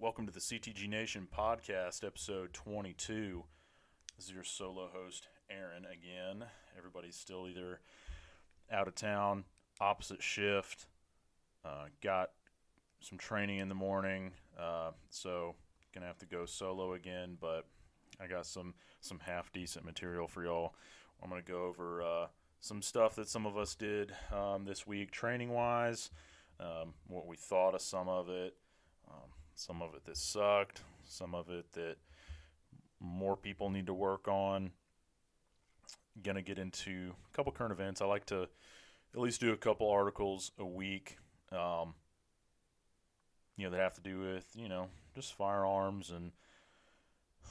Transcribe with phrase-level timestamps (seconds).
[0.00, 3.44] Welcome to the CTG Nation podcast, episode 22.
[4.16, 6.48] This is your solo host, Aaron, again.
[6.78, 7.80] Everybody's still either
[8.72, 9.44] out of town,
[9.78, 10.86] opposite shift,
[11.66, 12.30] uh, got
[13.00, 15.54] some training in the morning, uh, so
[15.92, 17.36] gonna have to go solo again.
[17.38, 17.66] But
[18.18, 18.72] I got some
[19.02, 20.74] some half decent material for y'all.
[21.22, 22.26] I'm gonna go over uh,
[22.58, 26.10] some stuff that some of us did um, this week, training wise,
[26.58, 28.56] um, what we thought of some of it,
[29.06, 29.28] um,
[29.60, 31.96] some of it that sucked, some of it that
[32.98, 34.70] more people need to work on.
[36.22, 38.00] Gonna get into a couple current events.
[38.00, 38.48] I like to
[39.14, 41.18] at least do a couple articles a week.
[41.52, 41.94] Um,
[43.56, 46.32] you know that have to do with you know just firearms and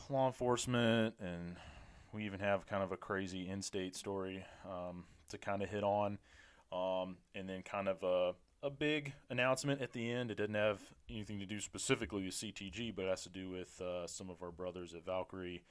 [0.10, 1.56] law enforcement, and
[2.12, 6.18] we even have kind of a crazy in-state story um, to kind of hit on,
[6.72, 10.32] um, and then kind of a a big announcement at the end.
[10.32, 13.80] It didn't have anything to do specifically with CTG, but it has to do with
[13.82, 15.64] uh, some of our brothers at Valkyrie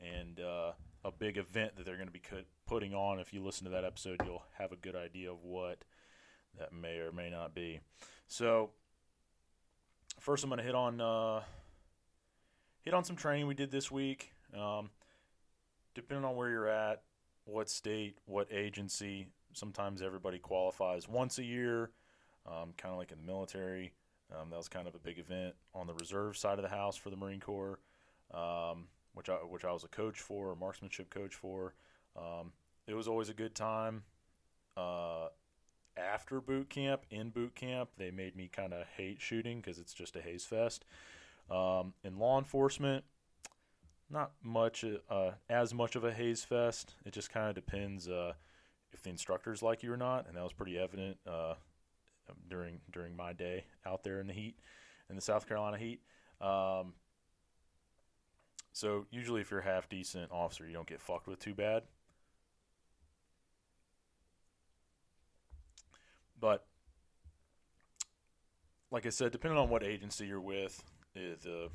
[0.00, 0.72] and uh,
[1.04, 2.22] a big event that they're going to be
[2.66, 3.20] putting on.
[3.20, 5.84] If you listen to that episode, you'll have a good idea of what
[6.58, 7.80] that may or may not be.
[8.26, 8.70] So,
[10.18, 11.42] first, I'm going to hit on uh,
[12.82, 14.32] hit on some training we did this week.
[14.58, 14.90] Um,
[15.94, 17.02] depending on where you're at,
[17.44, 21.90] what state, what agency, sometimes everybody qualifies once a year
[22.46, 23.92] um, kind of like in the military.
[24.32, 26.96] Um, that was kind of a big event on the reserve side of the house
[26.96, 27.78] for the Marine Corps,
[28.32, 31.74] um, which I which I was a coach for, a marksmanship coach for.
[32.16, 32.52] Um,
[32.86, 34.04] it was always a good time.
[34.76, 35.28] Uh,
[35.96, 39.92] after boot camp, in boot camp, they made me kind of hate shooting because it's
[39.92, 40.84] just a haze fest.
[41.50, 43.04] Um, in law enforcement,
[44.10, 46.94] not much uh, as much of a haze fest.
[47.04, 48.32] It just kind of depends uh,
[48.92, 51.54] if the instructors like you or not, and that was pretty evident uh,
[52.48, 54.58] during during my day out there in the heat,
[55.08, 56.00] in the South Carolina heat.
[56.40, 56.94] Um,
[58.72, 61.82] so usually, if you're a half decent officer, you don't get fucked with too bad.
[66.40, 66.66] But
[68.90, 70.82] like I said, depending on what agency you're with,
[71.14, 71.68] eh, the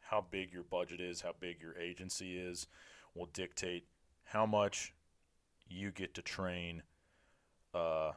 [0.00, 2.66] how big your budget is, how big your agency is,
[3.14, 3.86] will dictate
[4.24, 4.94] how much
[5.68, 6.82] you get to train.
[7.74, 8.12] Uh,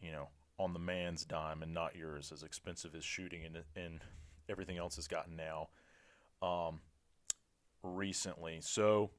[0.00, 4.00] you know, on the man's dime and not yours, as expensive as shooting and, and
[4.48, 5.68] everything else has gotten now
[6.42, 6.80] um,
[7.82, 8.58] recently.
[8.60, 9.10] So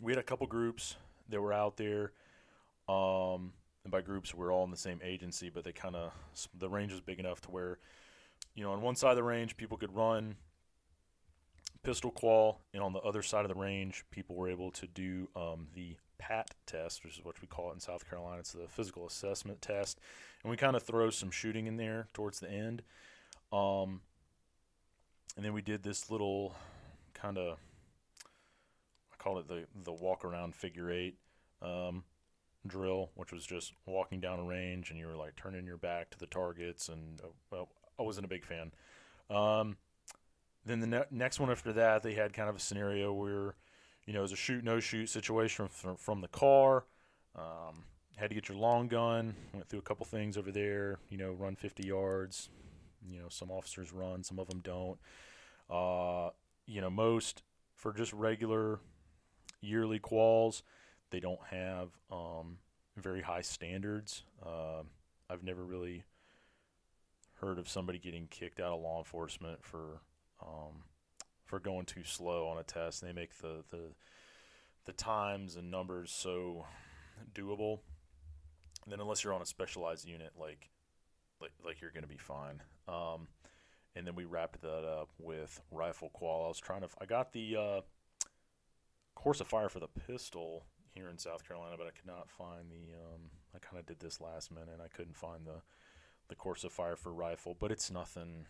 [0.00, 0.96] we had a couple groups
[1.28, 2.12] that were out there.
[2.88, 3.52] Um,
[3.84, 6.12] and by groups, we're all in the same agency, but they kind of,
[6.58, 7.78] the range is big enough to where,
[8.54, 10.36] you know, on one side of the range, people could run
[11.82, 15.28] pistol qual, and on the other side of the range, people were able to do
[15.36, 18.40] um, the PAT test, which is what we call it in South Carolina.
[18.40, 20.00] It's the physical assessment test,
[20.42, 22.82] and we kind of throw some shooting in there towards the end.
[23.52, 24.02] Um,
[25.36, 26.54] and then we did this little
[27.14, 27.58] kind of,
[28.24, 31.16] I call it the the walk around figure eight
[31.62, 32.04] um,
[32.66, 36.10] drill, which was just walking down a range and you were like turning your back
[36.10, 36.88] to the targets.
[36.88, 37.68] And well,
[37.98, 38.72] I wasn't a big fan.
[39.30, 39.76] Um,
[40.64, 43.54] then the ne- next one after that, they had kind of a scenario where
[44.08, 46.86] you know, it was a shoot no shoot situation from, from the car.
[47.36, 47.84] Um,
[48.16, 49.34] had to get your long gun.
[49.52, 50.98] Went through a couple things over there.
[51.10, 52.48] You know, run 50 yards.
[53.06, 54.98] You know, some officers run, some of them don't.
[55.68, 56.30] Uh,
[56.64, 57.42] you know, most
[57.74, 58.80] for just regular
[59.60, 60.62] yearly quals,
[61.10, 62.56] they don't have um,
[62.96, 64.22] very high standards.
[64.42, 64.84] Uh,
[65.28, 66.04] I've never really
[67.42, 70.00] heard of somebody getting kicked out of law enforcement for
[70.42, 70.82] um,
[71.48, 73.02] for going too slow on a test.
[73.02, 73.92] And they make the the
[74.84, 76.66] the times and numbers so
[77.34, 77.80] doable.
[78.84, 80.70] And then unless you're on a specialized unit, like
[81.40, 82.62] like, like you're going to be fine.
[82.86, 83.28] Um,
[83.94, 86.44] and then we wrapped that up with rifle qual.
[86.44, 86.88] I was trying to.
[87.00, 87.80] I got the uh,
[89.14, 92.70] course of fire for the pistol here in South Carolina, but I could not find
[92.70, 92.94] the.
[92.94, 94.80] Um, I kind of did this last minute.
[94.82, 95.62] I couldn't find the
[96.28, 98.46] the course of fire for rifle, but it's nothing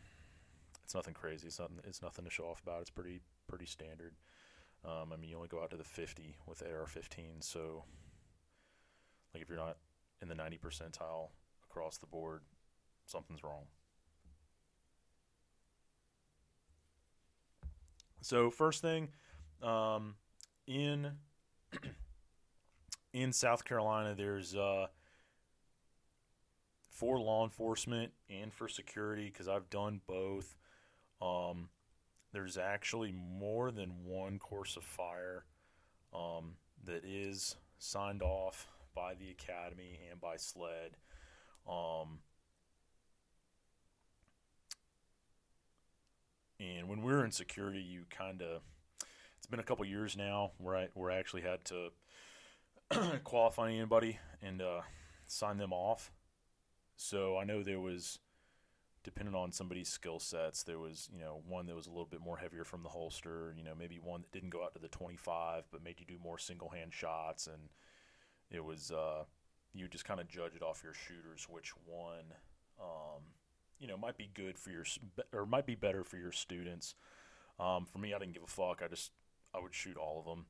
[0.88, 1.48] it's nothing crazy.
[1.48, 1.80] It's nothing.
[1.84, 2.80] It's nothing to show off about.
[2.80, 4.14] It's pretty pretty standard.
[4.86, 7.84] Um, I mean, you only go out to the 50 with AR-15, so
[9.34, 9.76] like if you're not
[10.22, 11.28] in the 90 percentile
[11.68, 12.40] across the board,
[13.04, 13.64] something's wrong.
[18.22, 19.08] So first thing,
[19.62, 20.14] um,
[20.66, 21.10] in
[23.12, 24.86] in South Carolina, there's uh,
[26.88, 30.54] for law enforcement and for security because I've done both.
[31.20, 31.68] Um,
[32.32, 35.44] there's actually more than one course of fire
[36.14, 36.54] um,
[36.84, 40.96] that is signed off by the academy and by SLED.
[41.68, 42.20] Um,
[46.60, 48.62] and when we were in security, you kind of
[49.36, 51.90] it's been a couple years now where I where I actually had to
[53.24, 54.80] qualify anybody and uh,
[55.26, 56.10] sign them off.
[56.96, 58.18] So I know there was,
[59.08, 62.20] depending on somebody's skill sets, there was you know one that was a little bit
[62.20, 63.54] more heavier from the holster.
[63.56, 66.22] You know maybe one that didn't go out to the 25, but made you do
[66.22, 67.70] more single hand shots, and
[68.50, 69.24] it was uh,
[69.72, 72.34] you just kind of judge it off your shooters which one
[72.78, 73.22] um,
[73.78, 74.84] you know might be good for your
[75.32, 76.94] or might be better for your students.
[77.58, 78.82] Um, for me, I didn't give a fuck.
[78.84, 79.12] I just
[79.54, 80.46] I would shoot all of them.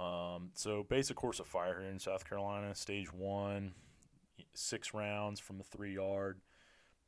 [0.00, 3.72] Um, so basic course of fire here in South Carolina, stage one,
[4.54, 6.38] six rounds from the three yard,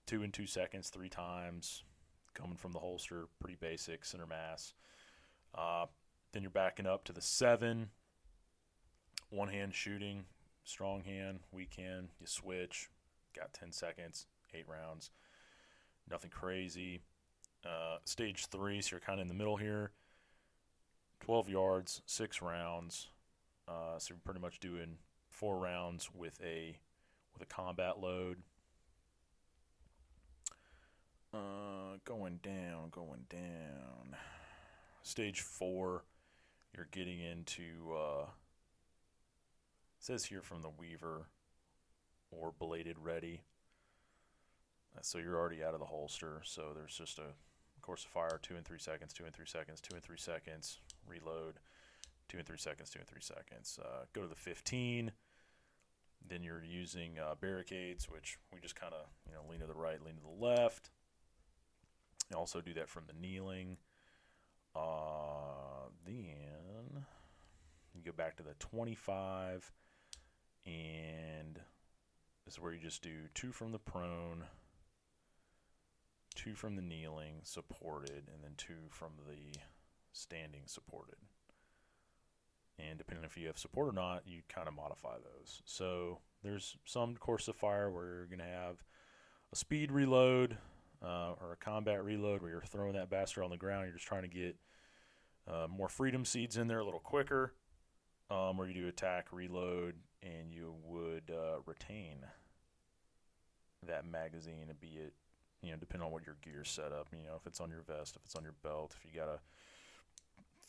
[0.07, 1.85] two and two seconds, three times,
[2.35, 4.75] coming from the holster, pretty basic center mass.
[5.55, 5.87] Uh,
[6.33, 7.91] then you're backing up to the seven,
[9.31, 10.25] one hand shooting,
[10.65, 12.89] strong hand, weak hand, you switch,
[13.37, 15.11] got 10 seconds, eight rounds,
[16.11, 17.01] nothing crazy.
[17.65, 19.91] Uh, stage three, so you're kind of in the middle here.
[21.21, 23.09] 12 yards, six rounds.
[23.69, 24.97] Uh, so you're pretty much doing
[25.29, 26.77] four rounds with a
[27.33, 28.39] with a combat load.
[31.33, 34.17] Uh, going down, going down.
[35.03, 36.05] Stage four,
[36.75, 37.95] you're getting into.
[37.95, 38.27] Uh,
[39.99, 41.29] says here from the Weaver
[42.31, 43.43] or bladed ready.
[44.97, 46.41] Uh, so you're already out of the holster.
[46.45, 47.35] So there's just a
[47.81, 50.79] course of fire, two and three seconds, two and three seconds, two and three seconds,
[51.07, 51.55] reload,
[52.29, 53.79] two and three seconds, two and three seconds.
[53.83, 55.13] Uh, go to the 15.
[56.29, 59.75] Then you're using uh, barricades, which we just kind of you know lean to the
[59.75, 60.91] right, lean to the left.
[62.31, 63.77] You also do that from the kneeling.
[64.75, 67.05] Uh, then
[67.95, 69.73] you go back to the 25,
[70.65, 71.61] and
[72.45, 74.45] this is where you just do two from the prone,
[76.37, 79.59] two from the kneeling supported, and then two from the
[80.13, 81.17] standing supported.
[82.79, 85.63] And depending if you have support or not, you kind of modify those.
[85.65, 88.85] So there's some course of fire where you're going to have
[89.53, 90.57] a speed reload
[91.03, 93.85] uh, or a combat reload where you're throwing that bastard on the ground.
[93.85, 94.57] You're just trying to get
[95.49, 97.55] uh, more freedom seeds in there a little quicker.
[98.31, 102.19] Um, where you do attack, reload, and you would uh, retain
[103.89, 105.15] that magazine, be it
[105.63, 107.09] you know, depending on what your gear set up.
[107.13, 109.41] You know, if it's on your vest, if it's on your belt, if you gotta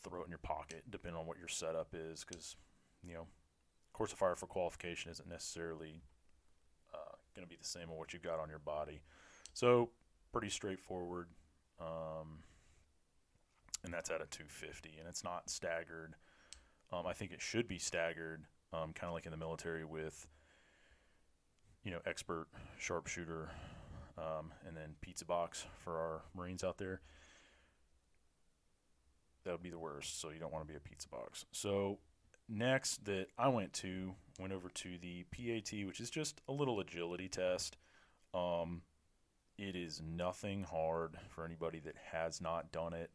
[0.02, 2.56] throw it in your pocket, depending on what your setup is, because
[3.04, 3.26] you know,
[3.92, 6.02] course of fire for qualification isn't necessarily
[6.94, 9.00] uh, going to be the same on what you've got on your body.
[9.54, 9.90] So
[10.32, 11.28] pretty straightforward,
[11.80, 12.38] um,
[13.84, 16.14] and that's at a 250, and it's not staggered.
[16.92, 20.26] Um, I think it should be staggered, um, kind of like in the military with
[21.84, 22.46] you know expert
[22.78, 23.50] sharpshooter
[24.18, 27.00] um, and then pizza box for our Marines out there.
[29.44, 30.20] That would be the worst.
[30.20, 31.44] So you don't want to be a pizza box.
[31.52, 31.98] So
[32.48, 36.80] next that I went to went over to the PAT, which is just a little
[36.80, 37.76] agility test.
[38.34, 38.82] Um,
[39.62, 43.10] it is nothing hard for anybody that has not done it.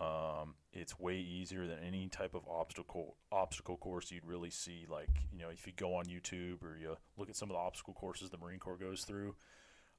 [0.00, 4.86] Um, it's way easier than any type of obstacle obstacle course you'd really see.
[4.88, 7.60] Like you know, if you go on YouTube or you look at some of the
[7.60, 9.34] obstacle courses the Marine Corps goes through,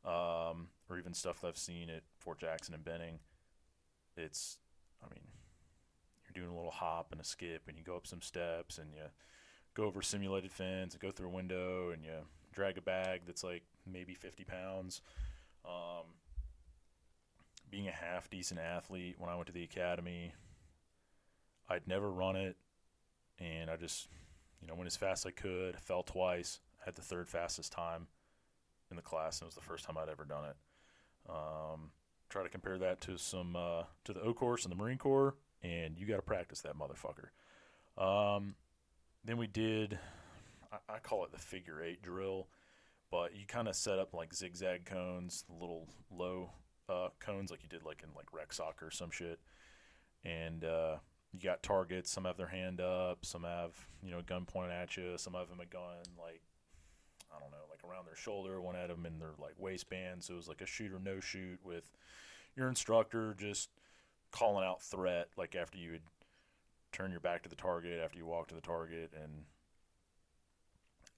[0.06, 3.20] um, or even stuff that I've seen at Fort Jackson and Benning.
[4.16, 4.58] It's,
[5.04, 5.24] I mean,
[6.24, 8.94] you're doing a little hop and a skip, and you go up some steps, and
[8.94, 9.04] you
[9.74, 12.12] go over simulated fence, and go through a window, and you
[12.54, 15.02] drag a bag that's like maybe 50 pounds.
[15.66, 16.06] Um,
[17.70, 20.34] being a half decent athlete, when I went to the academy,
[21.70, 22.58] I'd never run it,
[23.40, 24.08] and I just,
[24.62, 25.80] you know, went as fast as I could.
[25.80, 28.08] Fell twice, had the third fastest time
[28.90, 30.56] in the class, and it was the first time I'd ever done it.
[31.30, 31.92] Um,
[32.30, 35.36] try to compare that to some uh, to the O course and the Marine Corps,
[35.62, 37.30] and you got to practice that motherfucker.
[38.02, 38.56] Um,
[39.26, 40.00] then we did,
[40.72, 42.48] I, I, call it the figure eight drill,
[43.12, 46.52] but you kind of set up like zigzag cones, little low
[46.88, 49.40] uh, cones like you did like in like rec soccer or some shit,
[50.24, 50.98] and uh,
[51.34, 52.12] you got targets.
[52.12, 55.34] Some have their hand up, some have you know a gun pointed at you, some
[55.34, 56.42] have them a gun like
[57.36, 58.60] I don't know, like around their shoulder.
[58.62, 61.20] One had them in their like waistband, so it was like a shoot or no
[61.20, 61.84] shoot with
[62.56, 63.70] your instructor just
[64.32, 66.02] calling out threat, like after you would
[66.92, 69.44] turn your back to the target, after you walk to the target, and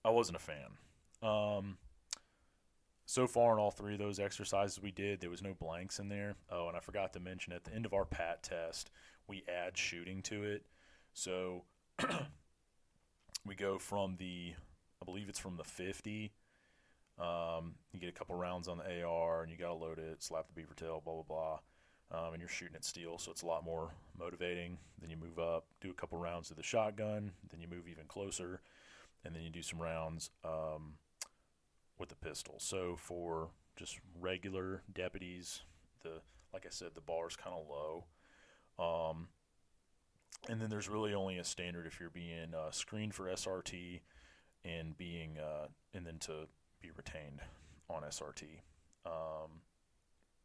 [0.04, 0.78] I wasn't a fan.
[1.22, 1.78] Um,
[3.06, 6.08] so far in all three of those exercises we did, there was no blanks in
[6.10, 6.36] there.
[6.50, 8.90] Oh, and I forgot to mention at the end of our PAT test,
[9.28, 10.64] we add shooting to it.
[11.14, 11.64] So
[13.46, 14.54] we go from the
[15.02, 16.32] I believe it's from the 50.
[17.20, 20.24] Um, you get a couple rounds on the AR, and you got to load it,
[20.24, 21.60] slap the beaver tail, blah blah
[22.12, 22.20] blah.
[22.28, 24.78] um, and you're shooting at steel, so it's a lot more motivating.
[25.00, 28.06] Then you move up, do a couple rounds with the shotgun, then you move even
[28.08, 28.62] closer,
[29.26, 30.96] and then you do some rounds um,
[32.02, 32.56] with a pistol.
[32.58, 35.62] So for just regular deputies,
[36.02, 38.06] the like I said, the bar is kind of low.
[38.78, 39.28] Um,
[40.50, 44.02] and then there's really only a standard if you're being uh, screened for SRT
[44.66, 46.48] and being uh, and then to
[46.82, 47.42] be retained
[47.90, 48.44] on SRT,
[49.06, 49.62] um,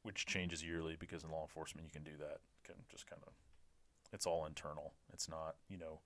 [0.03, 2.39] which changes yearly because in law enforcement you can do that.
[2.65, 3.33] Can just kind of
[4.13, 4.93] it's all internal.
[5.13, 6.01] It's not you know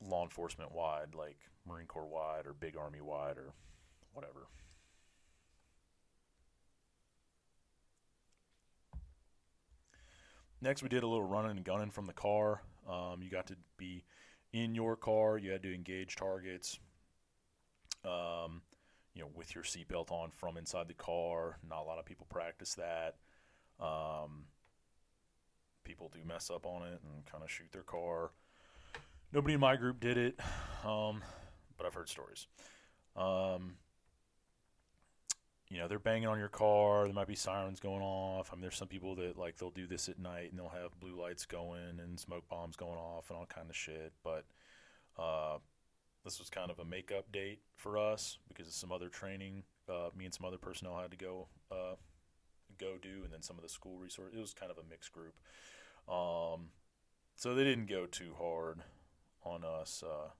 [0.00, 1.36] law enforcement wide like
[1.68, 3.52] Marine Corps wide or Big Army wide or
[4.12, 4.46] whatever.
[10.60, 12.62] Next, we did a little running and gunning from the car.
[12.88, 14.04] Um, you got to be
[14.52, 15.38] in your car.
[15.38, 16.80] You had to engage targets.
[18.04, 18.62] Um,
[19.14, 21.58] you know, with your seatbelt on from inside the car.
[21.68, 23.16] Not a lot of people practice that.
[23.80, 24.46] Um,
[25.84, 28.30] people do mess up on it and kind of shoot their car.
[29.32, 30.40] Nobody in my group did it,
[30.84, 31.22] um,
[31.76, 32.46] but I've heard stories.
[33.16, 33.74] Um,
[35.70, 38.50] you know they're banging on your car there might be sirens going off.
[38.52, 40.98] I mean there's some people that like they'll do this at night and they'll have
[41.00, 44.44] blue lights going and smoke bombs going off and all kind of shit but
[45.18, 45.58] uh,
[46.24, 50.10] this was kind of a makeup date for us because of some other training uh,
[50.16, 51.94] me and some other personnel had to go uh,
[52.78, 55.12] go do and then some of the school resource it was kind of a mixed
[55.12, 55.34] group.
[56.08, 56.68] Um,
[57.34, 58.80] so they didn't go too hard
[59.44, 60.30] on us uh,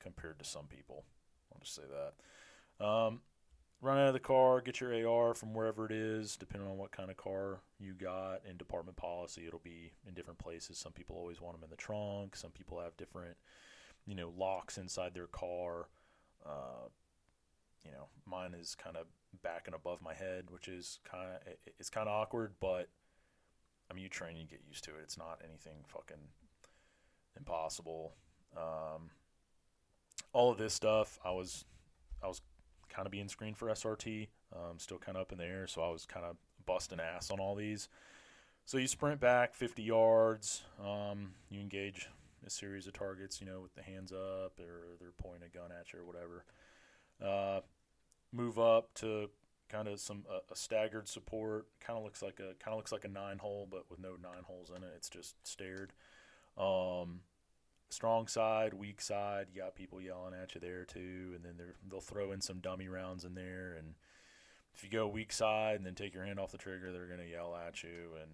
[0.00, 1.04] compared to some people
[1.52, 2.84] i'll just say that.
[2.84, 3.20] Um,
[3.80, 6.90] run out of the car, get your AR from wherever it is, depending on what
[6.90, 8.42] kind of car you got.
[8.48, 10.78] In department policy, it'll be in different places.
[10.78, 12.34] Some people always want them in the trunk.
[12.34, 13.36] Some people have different,
[14.06, 15.88] you know, locks inside their car.
[16.44, 16.88] Uh,
[17.84, 19.06] you know, mine is kind of
[19.42, 22.88] back and above my head, which is kind of it's kind of awkward, but
[23.90, 25.00] I mean, you train, you get used to it.
[25.02, 26.28] It's not anything fucking
[27.36, 28.14] impossible.
[28.56, 29.10] Um,
[30.32, 31.64] all of this stuff, I was,
[32.22, 32.42] I was
[32.98, 34.26] kind of being screened for SRT.
[34.52, 36.34] Um, still kind of up in the air, so I was kind of
[36.66, 37.88] busting ass on all these.
[38.64, 40.62] So you sprint back 50 yards.
[40.84, 42.08] Um, you engage
[42.44, 45.70] a series of targets, you know, with the hands up, or they're pointing a gun
[45.70, 46.44] at you or whatever.
[47.24, 47.60] Uh,
[48.32, 49.30] move up to
[49.68, 51.66] kind of some a staggered support.
[51.80, 54.16] Kind of looks like a kind of looks like a nine hole, but with no
[54.20, 54.90] nine holes in it.
[54.96, 55.92] It's just stared.
[56.56, 57.20] Um,
[57.88, 59.46] strong side, weak side.
[59.52, 61.54] You got people yelling at you there too, and then
[61.88, 63.74] they'll throw in some dummy rounds in there.
[63.78, 63.94] And
[64.74, 67.28] if you go weak side and then take your hand off the trigger, they're gonna
[67.28, 68.30] yell at you, and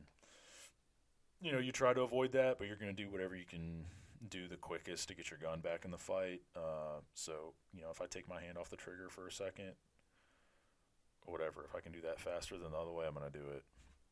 [1.40, 3.84] you know you try to avoid that, but you're gonna do whatever you can
[4.30, 6.42] do the quickest to get your gun back in the fight.
[6.56, 9.72] Uh, so you know if I take my hand off the trigger for a second,
[11.26, 13.64] whatever, if I can do that faster than the other way, I'm gonna do it.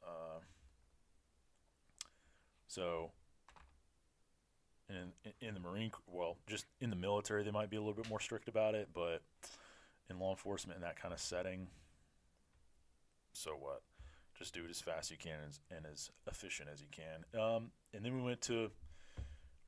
[0.02, 0.40] Uh,
[2.66, 3.10] so
[4.88, 8.08] in in the Marine, well, just in the military, they might be a little bit
[8.08, 9.22] more strict about it, but
[10.10, 11.68] in law enforcement, in that kind of setting,
[13.32, 13.82] so what?
[14.38, 17.40] Just do it as fast as you can and, and as efficient as you can.
[17.40, 18.70] Um, and then we went to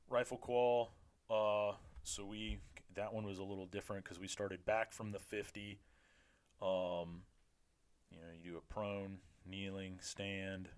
[0.09, 0.91] rifle qual.
[1.29, 2.59] Uh, so we
[2.95, 5.79] that one was a little different because we started back from the 50.
[6.61, 7.23] Um,
[8.11, 10.69] you know, you do a prone, kneeling, stand,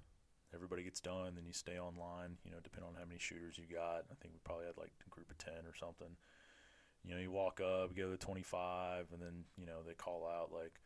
[0.53, 2.37] everybody gets done, then you stay online.
[2.45, 4.05] You know, depending on how many shooters you got.
[4.11, 6.15] I think we probably had like a group of ten or something.
[7.03, 10.27] You know, you walk up, you go to 25, and then you know they call
[10.27, 10.79] out like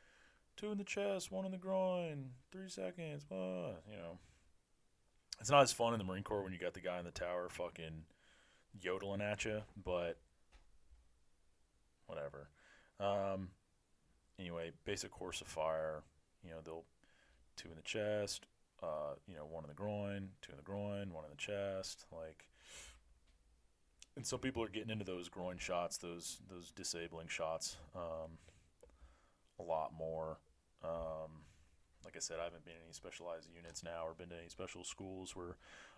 [0.57, 3.23] two in the chest, one in the groin, three seconds.
[3.23, 3.75] Blah.
[3.89, 4.17] You know,
[5.39, 7.11] it's not as fun in the Marine Corps when you got the guy in the
[7.11, 8.03] tower fucking
[8.79, 10.17] yodeling at you, but
[12.05, 12.49] whatever.
[12.99, 13.49] Um,
[14.39, 16.03] anyway, basic course of fire.
[16.43, 16.85] You know, they'll
[17.55, 18.45] two in the chest,
[18.83, 22.05] uh, you know, one in the groin, two in the groin, one in the chest,
[22.11, 22.45] like.
[24.17, 28.38] And so people are getting into those groin shots, those those disabling shots, um,
[29.59, 30.39] a lot more.
[30.83, 31.43] Um,
[32.03, 34.50] like I said, I haven't been in any specialized units now, or been to any
[34.50, 35.55] special schools where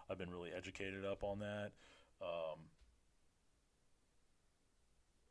[0.10, 1.72] I've been really educated up on that.
[2.22, 2.60] Um,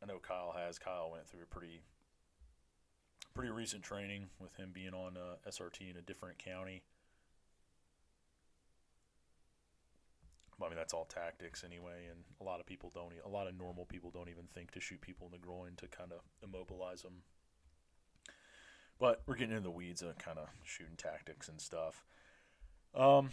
[0.03, 0.79] I know Kyle has.
[0.79, 1.83] Kyle went through a pretty
[3.35, 6.83] pretty recent training with him being on uh, SRT in a different county.
[10.65, 13.13] I mean, that's all tactics anyway, and a lot of people don't.
[13.25, 15.87] A lot of normal people don't even think to shoot people in the groin to
[15.89, 17.23] kind of immobilize them.
[18.99, 22.05] But we're getting into the weeds of kind of shooting tactics and stuff.
[22.95, 23.31] Um,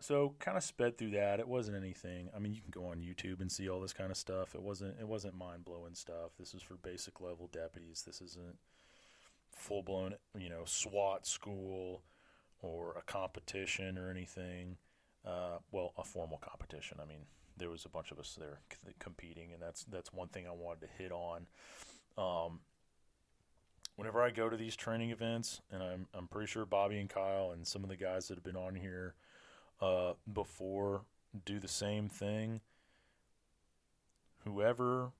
[0.00, 1.40] so kind of sped through that.
[1.40, 2.28] It wasn't anything.
[2.34, 4.54] I mean, you can go on YouTube and see all this kind of stuff.
[4.54, 4.96] It wasn't.
[5.00, 6.32] It wasn't mind blowing stuff.
[6.38, 8.04] This is for basic level deputies.
[8.06, 8.58] This isn't
[9.50, 10.14] full blown.
[10.38, 12.02] You know, SWAT school
[12.60, 14.76] or a competition or anything.
[15.28, 16.98] Uh, well, a formal competition.
[17.02, 17.26] I mean,
[17.58, 20.52] there was a bunch of us there c- competing, and that's that's one thing I
[20.52, 21.46] wanted to hit on.
[22.16, 22.60] Um,
[23.96, 27.50] whenever I go to these training events, and I'm I'm pretty sure Bobby and Kyle
[27.52, 29.16] and some of the guys that have been on here
[29.82, 31.02] uh, before
[31.44, 32.62] do the same thing.
[34.44, 35.10] Whoever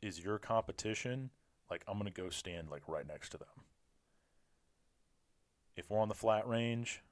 [0.00, 1.30] is your competition,
[1.68, 3.48] like I'm gonna go stand like right next to them.
[5.76, 7.02] If we're on the flat range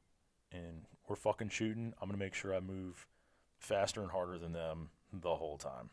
[0.53, 3.07] and we're fucking shooting, I'm gonna make sure I move
[3.59, 5.91] faster and harder than them the whole time.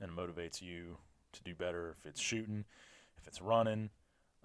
[0.00, 0.98] And it motivates you
[1.32, 2.64] to do better if it's shooting,
[3.18, 3.90] if it's running,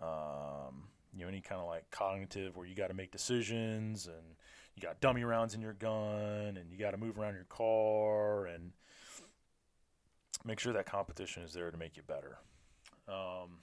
[0.02, 4.36] um, you know, any kind of like cognitive where you got to make decisions and
[4.76, 8.46] you got dummy rounds in your gun and you got to move around your car
[8.46, 8.72] and
[10.46, 12.38] make sure that competition is there to make you better.
[13.08, 13.60] Um,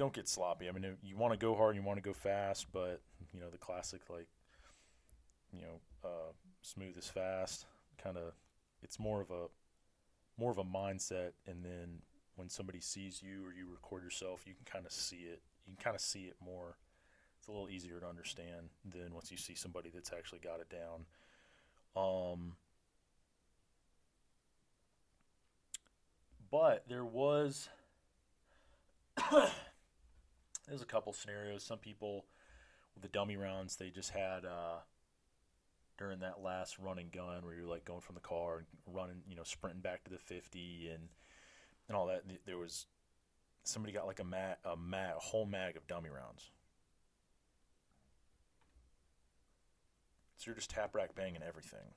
[0.00, 0.66] don't get sloppy.
[0.66, 3.02] I mean, you want to go hard, and you want to go fast, but
[3.34, 4.28] you know the classic like,
[5.52, 7.66] you know, uh, smooth is fast.
[8.02, 8.32] Kind of,
[8.82, 9.48] it's more of a
[10.38, 11.98] more of a mindset, and then
[12.36, 15.42] when somebody sees you or you record yourself, you can kind of see it.
[15.66, 16.78] You can kind of see it more.
[17.38, 20.70] It's a little easier to understand than once you see somebody that's actually got it
[20.70, 21.04] down.
[21.94, 22.52] Um,
[26.50, 27.68] but there was
[30.68, 31.64] there's a couple scenarios.
[31.64, 32.26] Some people
[32.94, 34.78] with the dummy rounds, they just had uh,
[35.98, 39.36] during that last running gun where you're like going from the car and running, you
[39.36, 41.08] know, sprinting back to the 50 and
[41.88, 42.22] and all that.
[42.46, 42.86] There was
[43.64, 46.50] somebody got like a mat, a mat, a whole mag of dummy rounds.
[50.36, 51.94] So you're just tap rack banging everything.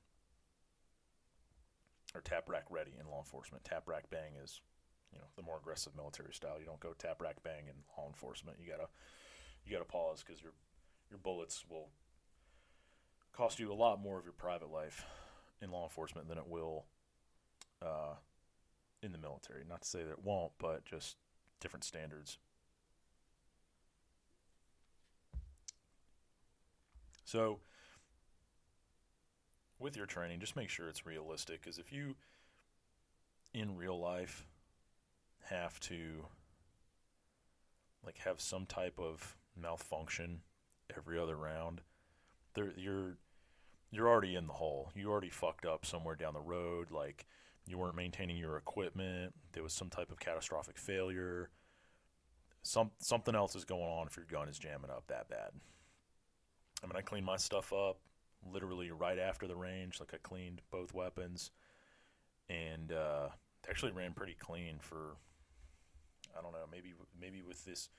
[2.14, 3.64] Or tap rack ready in law enforcement.
[3.64, 4.60] Tap rack bang is,
[5.14, 6.58] you know, the more aggressive military style.
[6.60, 8.58] You don't go tap rack bang in law enforcement.
[8.60, 8.90] You gotta,
[9.66, 10.54] you gotta pause because your,
[11.10, 11.90] your bullets will
[13.32, 15.06] cost you a lot more of your private life
[15.62, 16.86] in law enforcement than it will,
[17.82, 18.16] uh,
[19.02, 19.64] in the military.
[19.68, 21.18] Not to say that it won't, but just
[21.60, 22.38] different standards.
[27.26, 27.60] So
[29.80, 31.62] with your training, just make sure it's realistic.
[31.62, 32.16] Because if you,
[33.54, 34.46] in real life,
[35.50, 36.26] have to
[38.06, 40.42] like have some type of malfunction
[40.96, 41.82] every other round,
[42.76, 43.18] you're
[43.92, 44.92] you're already in the hole.
[44.96, 46.92] You already fucked up somewhere down the road.
[46.92, 47.26] Like
[47.68, 49.34] you weren't maintaining your equipment.
[49.54, 51.50] There was some type of catastrophic failure.
[52.64, 55.52] Some something else is going on if your gun is jamming up that bad.
[56.84, 58.00] I mean, I cleaned my stuff up
[58.52, 60.00] literally right after the range.
[60.00, 61.52] Like I cleaned both weapons,
[62.50, 63.30] and uh,
[63.70, 65.16] actually ran pretty clean for.
[66.38, 66.66] I don't know.
[66.72, 67.90] Maybe maybe with this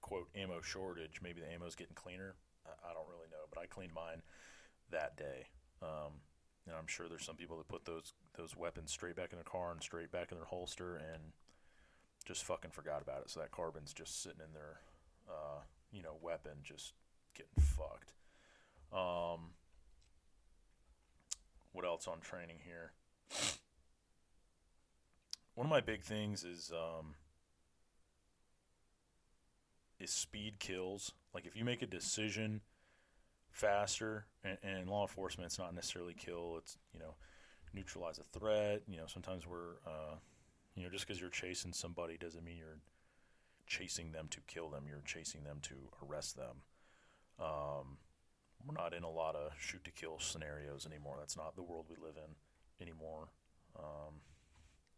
[0.00, 2.34] quote ammo shortage, maybe the ammo's getting cleaner.
[2.66, 4.22] I, I don't really know, but I cleaned mine
[4.90, 5.48] that day.
[5.82, 6.20] Um,
[6.66, 9.44] and I'm sure there's some people that put those those weapons straight back in their
[9.44, 11.32] car and straight back in their holster and
[12.24, 13.30] just fucking forgot about it.
[13.30, 14.80] So that carbon's just sitting in their,
[15.28, 15.60] uh,
[15.92, 16.92] you know, weapon, just
[17.34, 18.12] getting fucked.
[18.92, 19.52] Um,
[21.72, 22.92] what else on training here?
[25.54, 27.14] One of my big things is um,
[29.98, 31.12] is speed kills.
[31.34, 32.60] Like if you make a decision
[33.50, 36.56] faster, and, and law enforcement, it's not necessarily kill.
[36.58, 37.14] It's you know
[37.74, 38.82] neutralize a threat.
[38.86, 40.16] You know sometimes we're uh,
[40.74, 42.78] you know just because you're chasing somebody doesn't mean you're
[43.66, 44.84] chasing them to kill them.
[44.88, 45.74] You're chasing them to
[46.06, 46.62] arrest them.
[47.38, 47.98] Um,
[48.64, 51.16] we're not in a lot of shoot to kill scenarios anymore.
[51.18, 52.34] That's not the world we live in
[52.84, 53.28] anymore.
[53.78, 54.20] Um,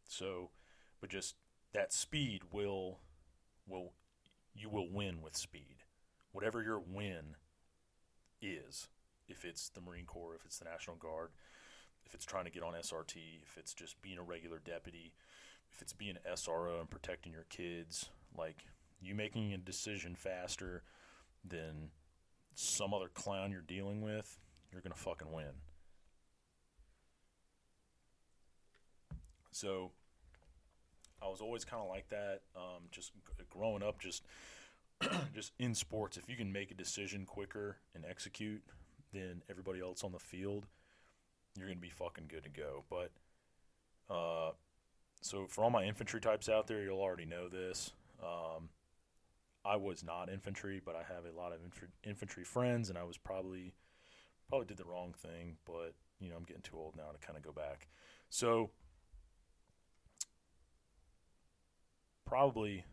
[0.06, 0.50] so,
[1.00, 1.34] but just
[1.72, 2.98] that speed will
[3.66, 3.92] will
[4.58, 5.76] you will win with speed.
[6.32, 7.36] Whatever your win
[8.42, 8.88] is,
[9.28, 11.30] if it's the Marine Corps, if it's the National Guard,
[12.04, 15.12] if it's trying to get on SRT, if it's just being a regular deputy,
[15.72, 18.64] if it's being SRO and protecting your kids, like
[19.00, 20.82] you making a decision faster
[21.44, 21.90] than
[22.54, 24.38] some other clown you're dealing with,
[24.72, 25.52] you're going to fucking win.
[29.50, 29.92] So
[31.22, 32.40] I was always kind of like that.
[32.56, 34.24] Um, just g- growing up, just
[35.34, 38.62] just in sports, if you can make a decision quicker and execute
[39.12, 40.66] than everybody else on the field,
[41.56, 42.84] you're going to be fucking good to go.
[42.90, 43.10] But
[44.12, 44.52] uh,
[45.20, 47.92] so for all my infantry types out there, you'll already know this.
[48.22, 48.70] Um,
[49.64, 53.04] I was not infantry, but I have a lot of infantry, infantry friends, and I
[53.04, 53.74] was probably
[54.48, 57.36] probably did the wrong thing, but you know I'm getting too old now to kind
[57.36, 57.88] of go back.
[58.30, 58.70] So
[62.28, 62.84] probably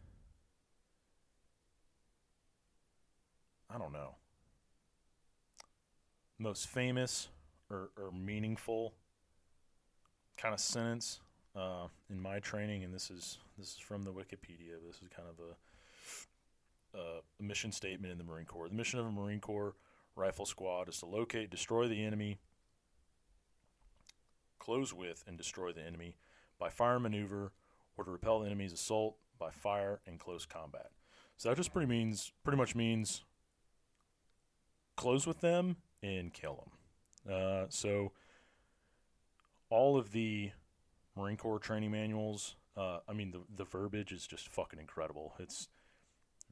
[3.69, 4.15] I don't know,
[6.39, 7.27] most famous
[7.69, 8.93] or, or meaningful
[10.37, 11.19] kind of sentence
[11.55, 14.77] uh, in my training, and this is this is from the Wikipedia.
[14.85, 15.39] This is kind of
[16.97, 18.69] a, a mission statement in the Marine Corps.
[18.69, 19.75] The mission of a Marine Corps
[20.15, 22.37] rifle squad is to locate, destroy the enemy,
[24.59, 26.15] close with, and destroy the enemy
[26.57, 27.51] by fire maneuver,
[27.97, 30.91] or to repel the enemy's assault by fire in close combat.
[31.37, 33.23] So that just pretty means pretty much means
[34.95, 36.63] close with them and kill
[37.25, 37.33] them.
[37.33, 38.11] Uh, so
[39.69, 40.51] all of the
[41.17, 45.33] Marine Corps training manuals, uh, I mean the the verbiage is just fucking incredible.
[45.39, 45.67] It's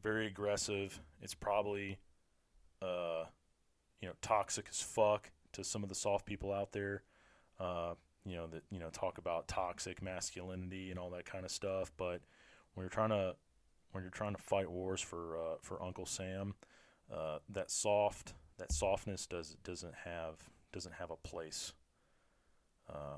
[0.02, 1.00] very aggressive.
[1.22, 2.00] It's probably
[2.82, 3.26] uh,
[4.02, 7.04] you know toxic as fuck to some of the soft people out there.
[7.60, 7.94] Uh,
[8.26, 11.92] you know that you know talk about toxic masculinity and all that kind of stuff,
[11.98, 12.22] but
[12.74, 13.36] when you're trying to
[13.92, 16.56] when you're trying to fight wars for uh, for Uncle Sam,
[17.14, 21.74] uh, that soft that softness does doesn't have doesn't have a place.
[22.90, 23.18] Uh,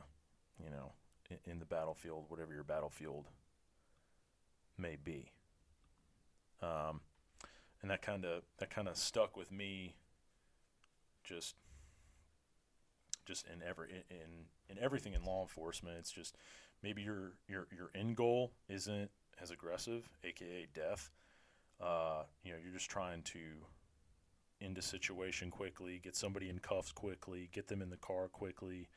[0.64, 0.94] you know,
[1.30, 3.26] in, in, the battlefield, whatever your battlefield
[4.78, 5.32] may be.
[6.62, 7.02] Um,
[7.82, 9.96] and that kind of that kind of stuck with me.
[11.24, 11.56] Just
[13.26, 16.36] just in every in in everything in law enforcement, it's just
[16.84, 19.10] maybe your your your end goal isn't
[19.42, 21.10] as aggressive, aka death.
[21.82, 23.40] Uh, you know, you're just trying to
[24.62, 28.88] end a situation quickly, get somebody in cuffs quickly, get them in the car quickly.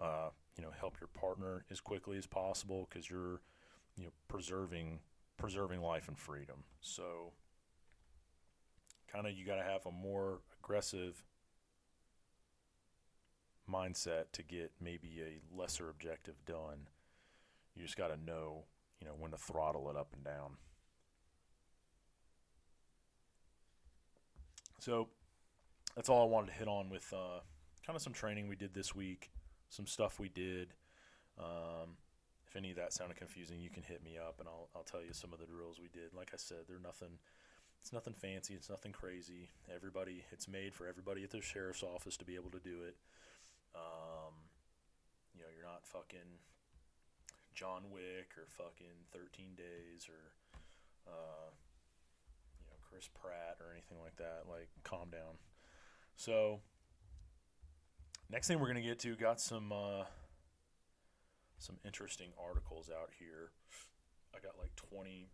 [0.00, 3.40] Uh, you know, help your partner as quickly as possible because you're,
[3.96, 5.00] you know, preserving
[5.36, 6.64] preserving life and freedom.
[6.80, 7.32] So,
[9.12, 11.22] kind of, you got to have a more aggressive
[13.70, 16.88] mindset to get maybe a lesser objective done.
[17.74, 18.64] You just got to know,
[19.00, 20.56] you know, when to throttle it up and down.
[24.78, 25.08] So
[25.96, 27.40] that's all I wanted to hit on with uh,
[27.84, 29.30] kind of some training we did this week,
[29.68, 30.74] some stuff we did.
[31.38, 31.96] Um,
[32.46, 35.02] if any of that sounded confusing, you can hit me up and I'll, I'll tell
[35.02, 36.14] you some of the drills we did.
[36.16, 37.18] Like I said, they're nothing.
[37.80, 38.54] It's nothing fancy.
[38.54, 39.50] It's nothing crazy.
[39.74, 42.96] Everybody, it's made for everybody at the sheriff's office to be able to do it.
[43.74, 44.34] Um,
[45.34, 46.40] you know, you're not fucking
[47.56, 50.32] John Wick or fucking 13 Days or,
[51.08, 51.48] uh,
[52.60, 54.44] you know, Chris Pratt or anything like that.
[54.46, 55.40] Like, calm down.
[56.16, 56.60] So,
[58.30, 60.04] next thing we're gonna get to got some uh,
[61.58, 63.52] some interesting articles out here.
[64.34, 65.30] I got like 20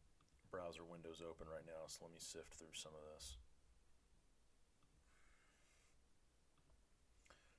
[0.52, 3.36] browser windows open right now, so let me sift through some of this.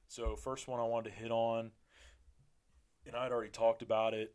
[0.08, 1.71] So, first one I wanted to hit on,
[3.06, 4.34] and I'd already talked about it.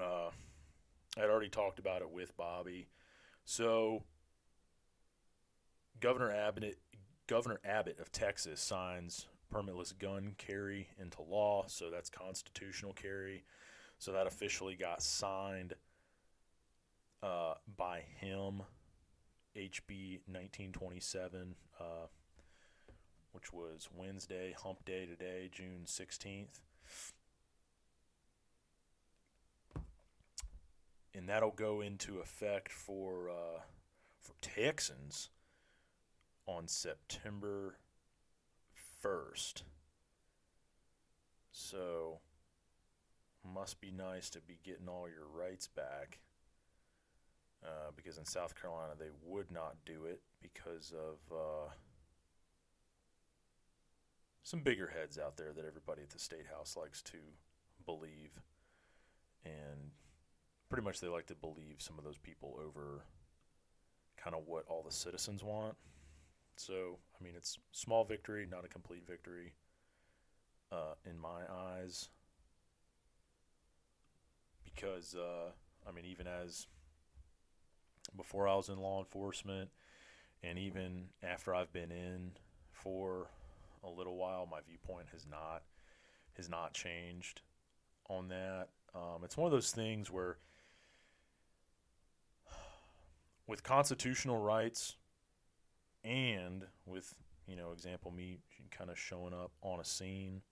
[0.00, 0.30] Uh,
[1.16, 2.88] I'd already talked about it with Bobby.
[3.44, 4.02] So,
[6.00, 6.78] Governor Abbott,
[7.26, 13.44] Governor Abbott of Texas signs permitless gun carry into law, so that's constitutional carry.
[13.98, 15.74] So that officially got signed
[17.22, 18.62] uh, by him,
[19.56, 21.54] HB 1927.
[21.80, 22.06] Uh,
[23.34, 26.60] which was Wednesday, hump day today, June 16th.
[31.14, 33.60] And that'll go into effect for uh,
[34.20, 35.30] for Texans
[36.46, 37.78] on September
[39.04, 39.62] 1st.
[41.52, 42.18] So,
[43.44, 46.18] must be nice to be getting all your rights back.
[47.64, 51.34] Uh, because in South Carolina, they would not do it because of.
[51.34, 51.70] Uh,
[54.44, 57.16] some bigger heads out there that everybody at the state house likes to
[57.86, 58.42] believe,
[59.44, 59.90] and
[60.74, 63.04] pretty much they like to believe some of those people over
[64.16, 65.76] kind of what all the citizens want.
[66.56, 69.52] So, I mean, it's small victory, not a complete victory,
[70.72, 72.08] uh, in my eyes,
[74.64, 75.50] because uh,
[75.88, 76.66] I mean, even as
[78.16, 79.70] before I was in law enforcement,
[80.42, 82.32] and even after I've been in
[82.72, 83.28] for
[83.84, 84.48] a little while.
[84.50, 85.62] My viewpoint has not
[86.36, 87.42] has not changed
[88.10, 88.70] on that.
[88.92, 90.38] Um, it's one of those things where,
[93.46, 94.96] with constitutional rights,
[96.02, 97.14] and with
[97.46, 98.38] you know, example me
[98.70, 100.42] kind of showing up on a scene,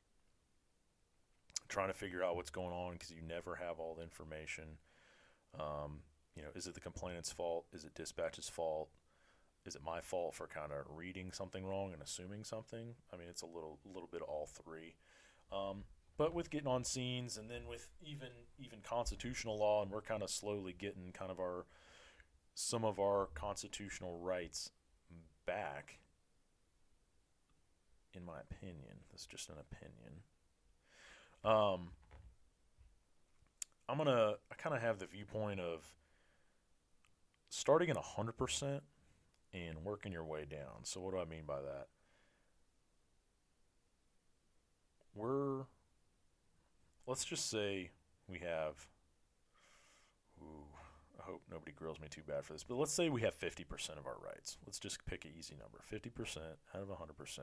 [1.69, 4.65] trying to figure out what's going on because you never have all the information.
[5.59, 6.01] Um,
[6.37, 7.67] you know, is it the complainant's fault?
[7.73, 8.89] Is it dispatch's fault?
[9.65, 12.95] is it my fault for kind of reading something wrong and assuming something?
[13.13, 14.95] I mean, it's a little little bit all three.
[15.53, 15.85] Um,
[16.17, 18.29] but with getting on scenes and then with even
[18.59, 21.67] even constitutional law, and we're kind of slowly getting kind of our
[22.55, 24.71] some of our constitutional rights
[25.47, 25.99] back,
[28.15, 29.05] in my opinion.
[29.11, 30.23] That's just an opinion.
[31.45, 31.91] Um,
[33.89, 34.35] I'm gonna.
[34.51, 35.95] I kind of have the viewpoint of
[37.49, 38.83] starting at hundred percent
[39.53, 40.85] and working your way down.
[40.85, 41.89] So what do I mean by that?
[45.15, 45.65] We're
[47.07, 47.91] let's just say
[48.29, 48.87] we have
[50.41, 50.65] ooh,
[51.25, 54.07] hope nobody grills me too bad for this, but let's say we have 50% of
[54.07, 54.59] our rights.
[54.67, 55.81] Let's just pick an easy number.
[55.91, 56.39] 50%
[56.75, 57.41] out of 100%.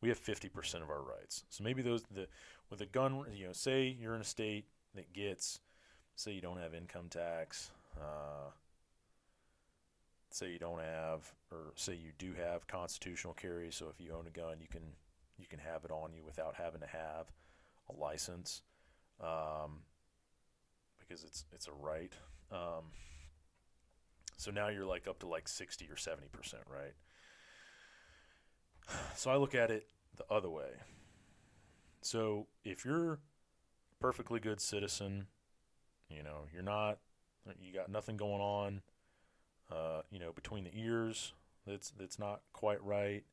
[0.00, 1.44] We have 50% of our rights.
[1.48, 2.26] So maybe those the
[2.70, 5.60] with a gun, you know, say you're in a state that gets
[6.16, 8.50] say you don't have income tax, uh,
[10.30, 14.26] say you don't have or say you do have constitutional carry, so if you own
[14.26, 14.82] a gun, you can
[15.38, 17.30] you can have it on you without having to have
[17.88, 18.62] a license.
[19.20, 19.82] Um,
[20.98, 22.12] because it's it's a right.
[22.52, 22.84] Um,
[24.36, 26.94] so now you're like up to like 60 or 70 percent, right?
[29.16, 29.86] So I look at it
[30.16, 30.70] the other way.
[32.02, 33.18] So if you're a
[34.00, 35.26] perfectly good citizen,
[36.08, 36.98] you know, you're not,
[37.60, 38.82] you got nothing going on,
[39.70, 41.32] uh, you know, between the ears
[41.66, 43.24] that's that's not quite right.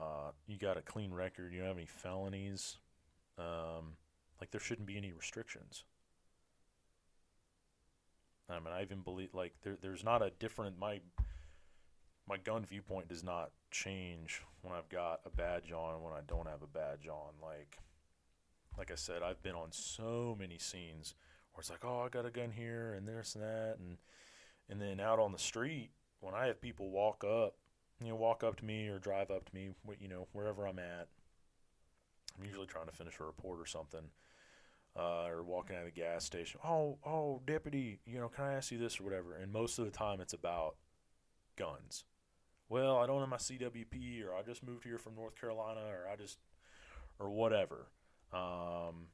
[0.00, 1.52] Uh, you got a clean record.
[1.52, 2.76] You don't have any felonies.
[3.36, 3.96] Um,
[4.40, 5.84] like there shouldn't be any restrictions.
[8.50, 11.00] I mean, I even believe like there, there's not a different my
[12.28, 16.20] my gun viewpoint does not change when I've got a badge on and when I
[16.26, 17.34] don't have a badge on.
[17.42, 17.78] Like
[18.76, 21.14] like I said, I've been on so many scenes
[21.52, 23.98] where it's like, oh, I got a gun here and this and that, and
[24.70, 27.54] and then out on the street when I have people walk up,
[28.00, 30.78] you know, walk up to me or drive up to me, you know, wherever I'm
[30.78, 31.08] at.
[32.38, 34.10] I'm usually trying to finish a report or something
[35.38, 36.60] or walking out of the gas station.
[36.64, 39.34] Oh, oh, deputy, you know, can I ask you this or whatever?
[39.34, 40.76] And most of the time, it's about
[41.56, 42.04] guns.
[42.68, 46.06] Well, I don't have my CWP, or I just moved here from North Carolina, or
[46.12, 46.38] I just,
[47.18, 47.86] or whatever.
[48.32, 49.06] Um,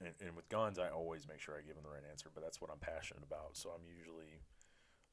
[0.00, 2.42] and, and with guns, I always make sure I give them the right answer, but
[2.42, 3.50] that's what I'm passionate about.
[3.56, 4.40] So I'm usually,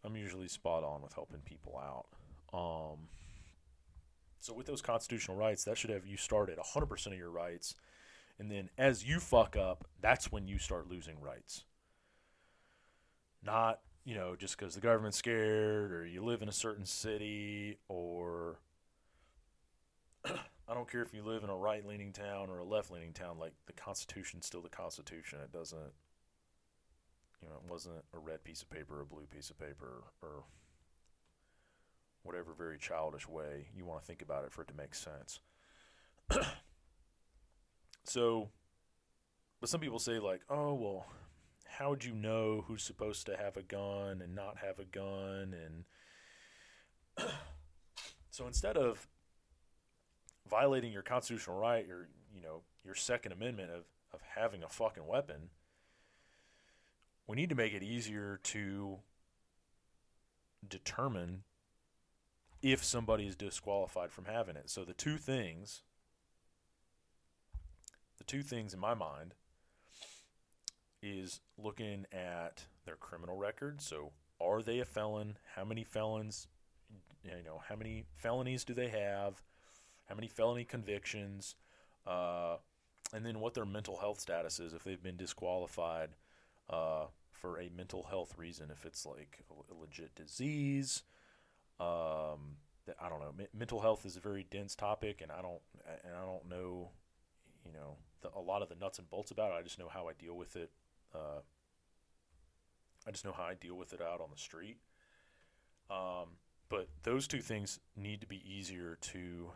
[0.03, 2.07] I'm usually spot on with helping people out.
[2.53, 3.07] Um,
[4.39, 7.75] so with those constitutional rights, that should have you start at 100% of your rights
[8.39, 11.65] and then as you fuck up, that's when you start losing rights.
[13.43, 17.77] Not, you know, just because the government's scared or you live in a certain city
[17.87, 18.59] or
[20.25, 23.13] I don't care if you live in a right leaning town or a left leaning
[23.13, 25.39] town, like the Constitution's still the Constitution.
[25.43, 25.93] It doesn't,
[27.41, 30.43] you know, it wasn't a red piece of paper a blue piece of paper or
[32.23, 35.39] whatever very childish way you want to think about it for it to make sense.
[38.03, 38.49] So,
[39.59, 41.05] but some people say, like, oh, well,
[41.67, 45.55] how would you know who's supposed to have a gun and not have a gun?
[47.17, 47.27] And
[48.31, 49.07] so instead of
[50.49, 53.83] violating your constitutional right, your, you know, your Second Amendment of,
[54.13, 55.49] of having a fucking weapon,
[57.27, 58.99] we need to make it easier to
[60.67, 61.43] determine
[62.61, 64.69] if somebody is disqualified from having it.
[64.69, 65.81] So the two things
[68.21, 69.33] the two things in my mind
[71.01, 73.81] is looking at their criminal record.
[73.81, 75.39] So, are they a felon?
[75.55, 76.45] How many felons?
[77.23, 79.41] You know, how many felonies do they have?
[80.07, 81.55] How many felony convictions?
[82.05, 82.57] Uh,
[83.11, 86.09] and then what their mental health status is if they've been disqualified
[86.69, 88.69] uh, for a mental health reason.
[88.71, 91.01] If it's like a legit disease,
[91.79, 92.57] um,
[92.99, 93.33] I don't know.
[93.57, 95.61] mental health is a very dense topic, and I don't
[96.05, 96.91] and I don't know,
[97.65, 99.55] you know, the, a lot of the nuts and bolts about it.
[99.59, 100.71] I just know how I deal with it.
[101.13, 101.41] Uh,
[103.07, 104.77] I just know how I deal with it out on the street.
[105.89, 106.37] Um,
[106.69, 109.51] but those two things need to be easier to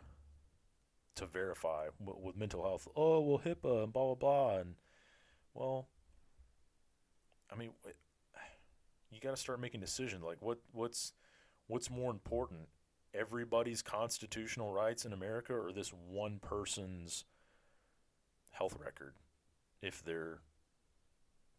[1.14, 2.86] to verify with, with mental health.
[2.94, 4.74] Oh, well, HIPAA and blah blah blah, and
[5.54, 5.88] well,
[7.50, 7.70] I mean,
[9.10, 10.22] you got to start making decisions.
[10.22, 11.12] Like, what what's
[11.68, 12.68] what's more important?
[13.14, 17.24] Everybody's constitutional rights in America, or this one person's
[18.56, 19.14] health record
[19.82, 20.38] if they're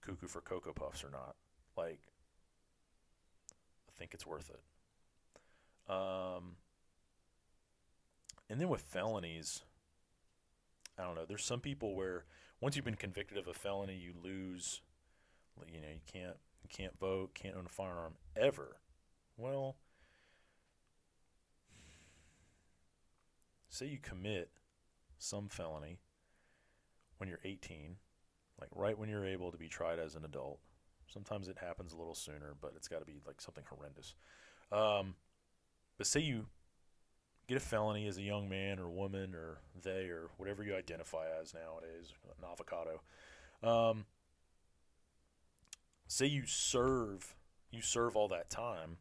[0.01, 1.35] cuckoo for Cocoa Puffs or not.
[1.75, 2.01] Like,
[3.87, 5.91] I think it's worth it.
[5.91, 6.55] Um,
[8.49, 9.63] and then with felonies,
[10.97, 11.25] I don't know.
[11.27, 12.25] There's some people where
[12.59, 14.81] once you've been convicted of a felony, you lose.
[15.71, 18.77] You know, you can't you can't vote, can't own a firearm ever.
[19.37, 19.75] Well,
[23.69, 24.49] say you commit
[25.17, 25.99] some felony
[27.17, 27.97] when you're 18,
[28.59, 30.59] like right when you're able to be tried as an adult,
[31.07, 34.13] Sometimes it happens a little sooner, but it's got to be like something horrendous.
[34.71, 35.15] Um,
[35.97, 36.47] but say you
[37.47, 41.25] get a felony as a young man or woman or they or whatever you identify
[41.41, 43.01] as nowadays, an avocado.
[43.63, 44.05] Um,
[46.07, 47.35] say you serve
[47.71, 48.97] you serve all that time,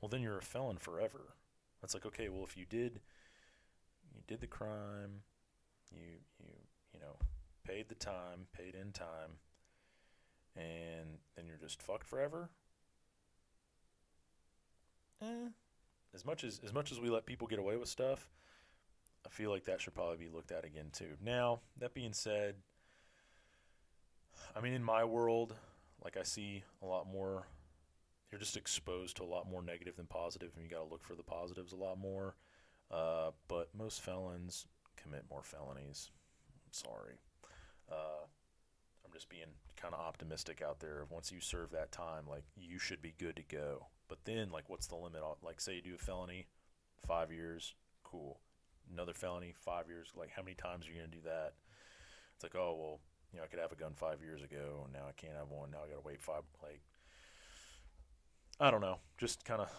[0.00, 1.34] well then you're a felon forever.
[1.82, 3.00] That's like okay, well if you did
[4.14, 5.22] you did the crime,
[5.92, 6.54] you you
[6.92, 7.16] you know
[7.64, 9.38] paid the time, paid in time,
[10.56, 12.50] and then you're just fucked forever.
[15.22, 15.48] Eh,
[16.14, 18.28] as much as as much as we let people get away with stuff,
[19.26, 21.16] I feel like that should probably be looked at again too.
[21.22, 22.56] Now, that being said,
[24.56, 25.54] I mean in my world,
[26.02, 27.46] like I see a lot more
[28.30, 31.02] you're just exposed to a lot more negative than positive and you got to look
[31.02, 32.36] for the positives a lot more.
[32.90, 36.10] Uh, but most felons commit more felonies.
[36.70, 37.18] Sorry.
[37.90, 38.24] Uh,
[39.04, 41.04] I'm just being kind of optimistic out there.
[41.10, 43.86] Once you serve that time, like you should be good to go.
[44.08, 45.22] But then, like, what's the limit?
[45.42, 46.46] Like, say you do a felony,
[47.06, 48.40] five years, cool.
[48.92, 50.10] Another felony, five years.
[50.16, 51.54] Like, how many times are you gonna do that?
[52.34, 53.00] It's like, oh well,
[53.32, 55.50] you know, I could have a gun five years ago, and now I can't have
[55.50, 55.70] one.
[55.70, 56.42] Now I gotta wait five.
[56.62, 56.80] Like,
[58.58, 58.98] I don't know.
[59.18, 59.70] Just kind of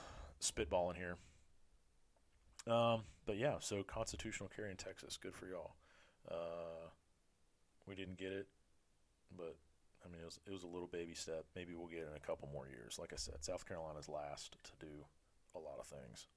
[0.42, 1.18] spitballing here.
[2.68, 5.76] Um, but yeah, so constitutional carry in Texas, good for y'all.
[6.30, 6.90] Uh,
[7.88, 8.48] we didn't get it,
[9.36, 9.56] but
[10.06, 11.46] I mean, it was it was a little baby step.
[11.56, 12.98] Maybe we'll get it in a couple more years.
[13.00, 14.92] Like I said, South Carolina's last to do
[15.56, 16.28] a lot of things.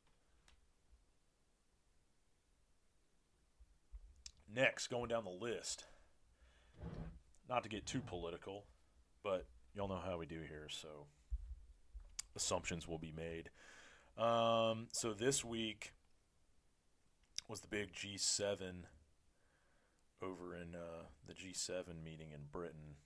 [4.55, 5.85] Next, going down the list,
[7.49, 8.65] not to get too political,
[9.23, 11.07] but y'all know how we do here, so
[12.37, 13.51] assumptions will be made.
[14.23, 15.93] Um, so this week
[17.49, 18.85] was the big G7
[20.25, 22.97] over in uh, the G7 meeting in Britain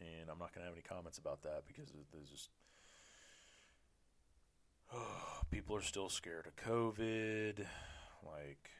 [0.00, 2.50] and I'm not going to have any comments about that because there's just
[4.94, 7.64] oh, people are still scared of COVID.
[8.24, 8.70] Like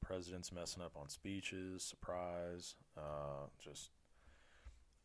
[0.00, 2.74] president's messing up on speeches, surprise.
[2.96, 3.90] Uh, just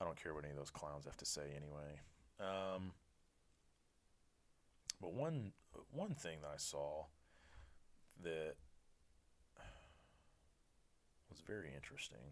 [0.01, 1.99] I don't care what any of those clowns have to say anyway.
[2.39, 2.91] Um,
[5.01, 5.51] but one
[5.91, 7.05] one thing that I saw
[8.23, 8.55] that
[11.35, 12.31] was very interesting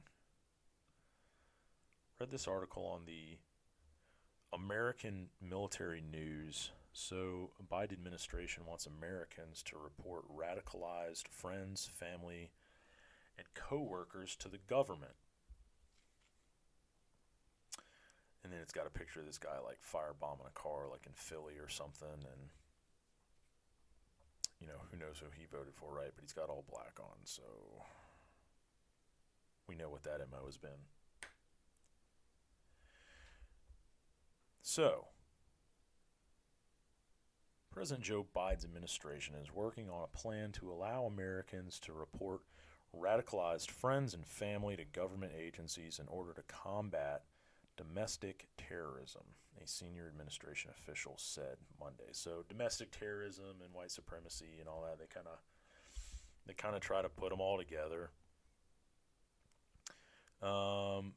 [2.23, 3.37] read this article on the
[4.53, 6.71] American military news.
[6.93, 12.51] So, Biden administration wants Americans to report radicalized friends, family,
[13.37, 15.15] and coworkers to the government.
[18.41, 21.13] And then it's got a picture of this guy like firebombing a car, like in
[21.15, 22.49] Philly or something, and
[24.61, 26.11] you know who knows who he voted for, right?
[26.15, 27.41] But he's got all black on, so
[29.67, 30.71] we know what that mo has been.
[34.61, 35.07] So,
[37.69, 42.41] President Joe Biden's administration is working on a plan to allow Americans to report
[42.95, 47.23] radicalized friends and family to government agencies in order to combat
[47.75, 49.23] domestic terrorism,
[49.61, 52.09] a senior administration official said Monday.
[52.11, 55.39] So domestic terrorism and white supremacy and all that, they kind of
[56.45, 58.11] they kind of try to put them all together.
[60.43, 61.13] Um,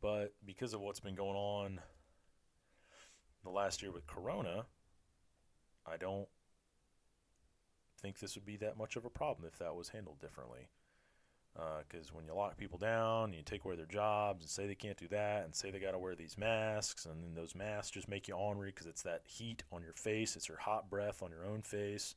[0.00, 1.80] but because of what's been going on
[3.44, 4.64] the last year with Corona,
[5.86, 6.28] I don't
[8.00, 10.68] think this would be that much of a problem if that was handled differently.
[11.54, 14.66] Because uh, when you lock people down, and you take away their jobs and say
[14.66, 17.54] they can't do that, and say they got to wear these masks, and then those
[17.54, 20.88] masks just make you ornery because it's that heat on your face, it's your hot
[20.88, 22.14] breath on your own face.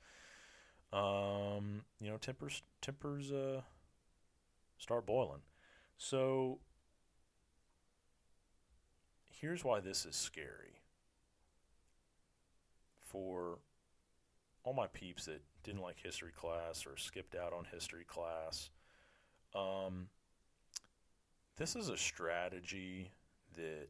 [0.93, 3.61] Um, you know, tempers tempers uh,
[4.77, 5.41] start boiling.
[5.97, 6.59] So
[9.29, 10.81] here's why this is scary
[12.99, 13.59] for
[14.63, 18.69] all my peeps that didn't like history class or skipped out on history class.
[19.53, 20.07] Um,
[21.57, 23.11] this is a strategy
[23.55, 23.87] that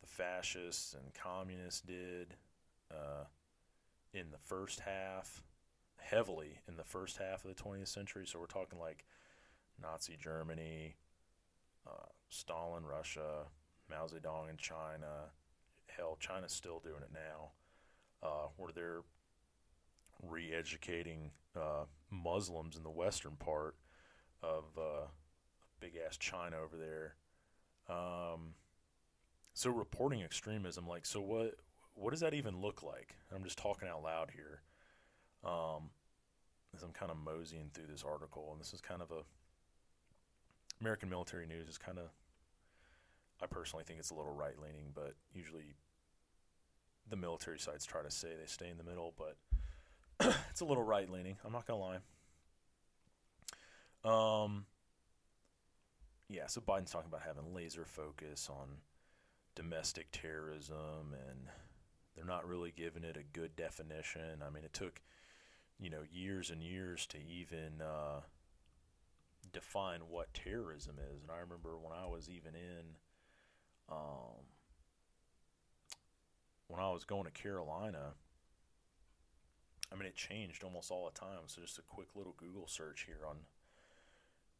[0.00, 2.34] the fascists and communists did
[2.90, 3.24] uh,
[4.12, 5.42] in the first half,
[5.98, 8.26] heavily in the first half of the 20th century.
[8.26, 9.06] So we're talking like
[9.80, 10.96] Nazi Germany,
[11.86, 13.46] uh, Stalin, Russia,
[13.88, 15.30] Mao Zedong in China.
[15.86, 17.50] Hell, China's still doing it now
[18.22, 19.02] uh, where they're
[20.22, 23.76] re-educating uh, Muslims in the western part
[24.42, 25.06] of uh,
[25.80, 27.14] big ass China over there.
[27.88, 28.54] Um,
[29.54, 31.56] so reporting extremism, like, so what?
[31.94, 33.16] What does that even look like?
[33.34, 34.62] I'm just talking out loud here,
[35.44, 35.90] um,
[36.74, 39.24] as I'm kind of moseying through this article, and this is kind of a
[40.82, 42.10] American military news is kind of.
[43.40, 45.74] I personally think it's a little right leaning, but usually
[47.08, 49.36] the military sites try to say they stay in the middle, but
[50.50, 51.36] it's a little right leaning.
[51.44, 51.98] I'm not gonna lie.
[54.44, 54.66] Um,
[56.28, 58.78] yeah, so Biden's talking about having laser focus on
[59.54, 61.48] domestic terrorism, and
[62.14, 64.42] they're not really giving it a good definition.
[64.44, 65.00] I mean, it took
[65.80, 68.20] you know years and years to even uh,
[69.52, 71.22] define what terrorism is.
[71.22, 72.96] And I remember when I was even in,
[73.90, 74.46] um,
[76.68, 78.14] when I was going to Carolina.
[79.92, 81.40] I mean, it changed almost all the time.
[81.46, 83.36] So just a quick little Google search here on,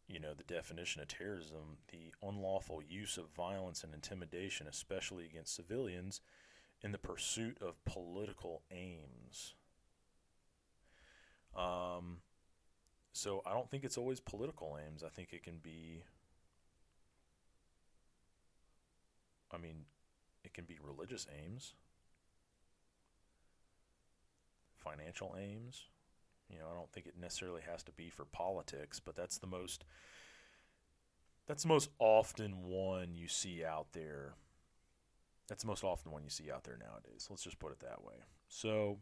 [0.06, 5.54] you know, the definition of terrorism: the unlawful use of violence and intimidation, especially against
[5.54, 6.20] civilians,
[6.82, 9.54] in the pursuit of political aims.
[11.56, 12.18] Um,
[13.22, 15.04] so I don't think it's always political aims.
[15.04, 16.02] I think it can be.
[19.54, 19.84] I mean,
[20.44, 21.74] it can be religious aims,
[24.76, 25.84] financial aims.
[26.50, 29.46] You know, I don't think it necessarily has to be for politics, but that's the
[29.46, 29.84] most.
[31.46, 34.34] That's the most often one you see out there.
[35.46, 37.28] That's the most often one you see out there nowadays.
[37.30, 38.14] Let's just put it that way.
[38.48, 38.98] So,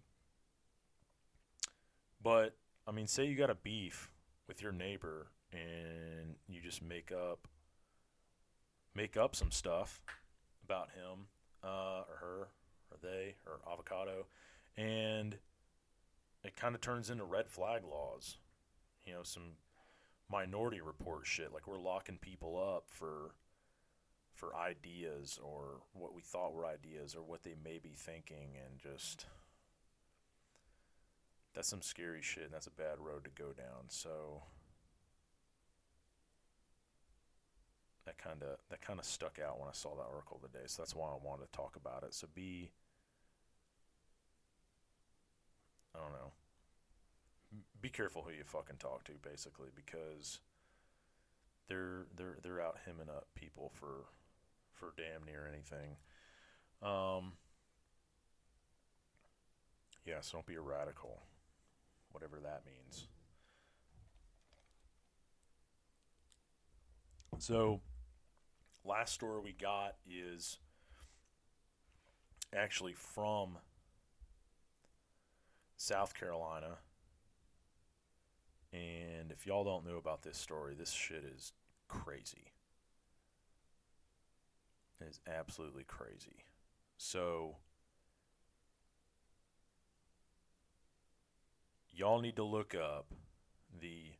[2.23, 2.55] but
[2.87, 4.11] I mean, say you got a beef
[4.49, 7.49] with your neighbor and you just make up
[8.95, 10.01] make up some stuff
[10.65, 11.27] about him
[11.63, 12.49] uh, or her
[12.91, 14.27] or they or avocado
[14.77, 15.37] and
[16.45, 18.39] it kind of turns into red flag laws
[19.05, 19.53] you know some
[20.31, 23.35] minority report shit like we're locking people up for
[24.35, 28.79] for ideas or what we thought were ideas or what they may be thinking and
[28.79, 29.27] just
[31.55, 33.89] that's some scary shit and that's a bad road to go down.
[33.89, 34.43] So
[38.07, 40.83] that kind of that kind of stuck out when I saw that article today so
[40.83, 42.15] that's why I wanted to talk about it.
[42.15, 42.71] So be
[45.95, 46.33] I don't know.
[47.83, 50.41] Be careful who you fucking talk to basically because
[51.69, 54.07] they're they're they're out hemming up people for
[54.73, 55.97] for damn near anything.
[56.83, 57.33] Um
[60.07, 61.23] yeah so don't be a radical
[62.13, 63.07] whatever that means.
[67.39, 67.81] So,
[68.85, 70.59] last story we got is
[72.55, 73.57] actually from
[75.77, 76.77] South Carolina.
[78.73, 81.53] And if y'all don't know about this story, this shit is
[81.89, 82.53] crazy.
[85.01, 86.45] It is absolutely crazy.
[86.99, 87.57] So,
[91.93, 93.07] y'all need to look up
[93.81, 94.13] the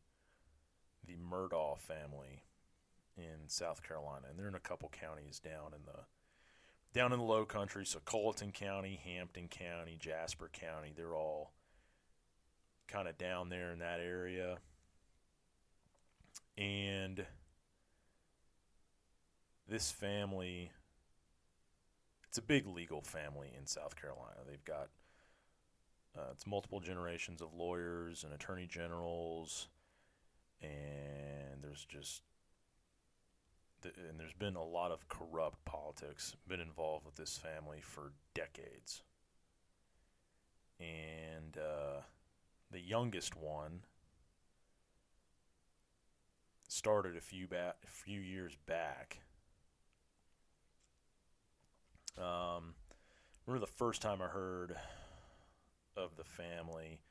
[1.05, 2.43] the Murdaugh family
[3.17, 6.05] in South Carolina, and they're in a couple counties down in the
[6.93, 7.85] down in the Low Country.
[7.85, 11.53] So Colleton County, Hampton County, Jasper County, they're all
[12.87, 14.57] kind of down there in that area,
[16.57, 17.25] and
[19.67, 20.71] this family.
[22.27, 24.37] It's a big legal family in South Carolina.
[24.47, 24.87] They've got
[26.17, 29.67] uh, it's multiple generations of lawyers and attorney generals,
[30.61, 32.23] and there's just
[33.83, 39.01] and there's been a lot of corrupt politics been involved with this family for decades.
[40.79, 42.01] And uh,
[42.71, 43.81] the youngest one
[46.67, 49.19] started a few ba- a few years back.
[52.17, 52.75] Um,
[53.45, 54.75] remember the first time I heard
[55.95, 57.01] of the family.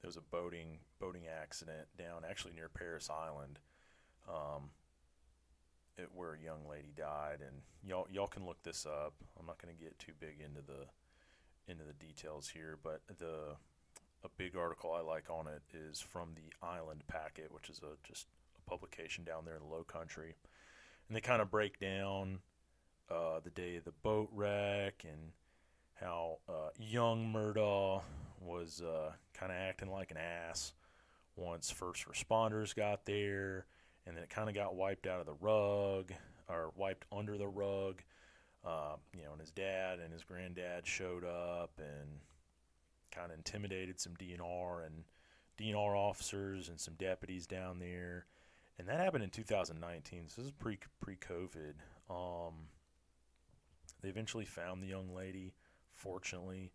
[0.00, 3.58] There was a boating boating accident down actually near Parris Island,
[4.28, 4.70] um,
[5.96, 9.14] it, where a young lady died, and y'all y'all can look this up.
[9.38, 10.86] I'm not going to get too big into the
[11.66, 13.56] into the details here, but the
[14.24, 17.96] a big article I like on it is from the Island Packet, which is a
[18.06, 18.26] just
[18.58, 20.34] a publication down there in the Low Country,
[21.08, 22.40] and they kind of break down
[23.10, 25.32] uh, the day of the boat wreck and
[26.04, 28.02] how uh, young Murdaugh
[28.40, 30.74] was uh, kind of acting like an ass
[31.36, 33.66] once first responders got there,
[34.06, 36.12] and then it kind of got wiped out of the rug
[36.48, 38.02] or wiped under the rug.
[38.64, 42.20] Uh, you know, and his dad and his granddad showed up and
[43.10, 45.04] kind of intimidated some DNR and
[45.58, 48.26] DNR officers and some deputies down there.
[48.78, 50.28] And that happened in 2019.
[50.28, 51.74] So this is pre pre COVID.
[52.10, 52.54] Um,
[54.02, 55.52] they eventually found the young lady
[56.04, 56.70] fortunately.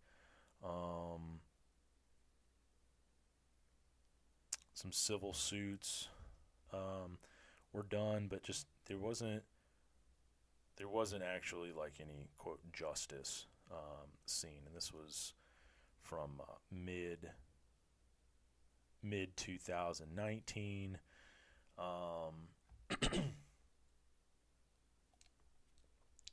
[0.63, 1.39] Um,
[4.73, 6.09] some civil suits
[6.73, 7.19] um,
[7.71, 9.43] were done, but just there wasn't
[10.77, 15.34] there wasn't actually like any quote justice um, seen, and this was
[16.01, 17.30] from uh, mid
[19.03, 20.97] mid 2019.
[21.77, 21.86] Um,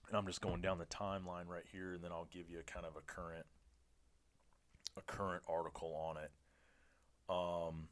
[0.09, 2.63] and I'm just going down the timeline right here, and then I'll give you a
[2.63, 3.47] kind of a current
[4.97, 6.31] a current article on it.
[7.29, 7.89] Um,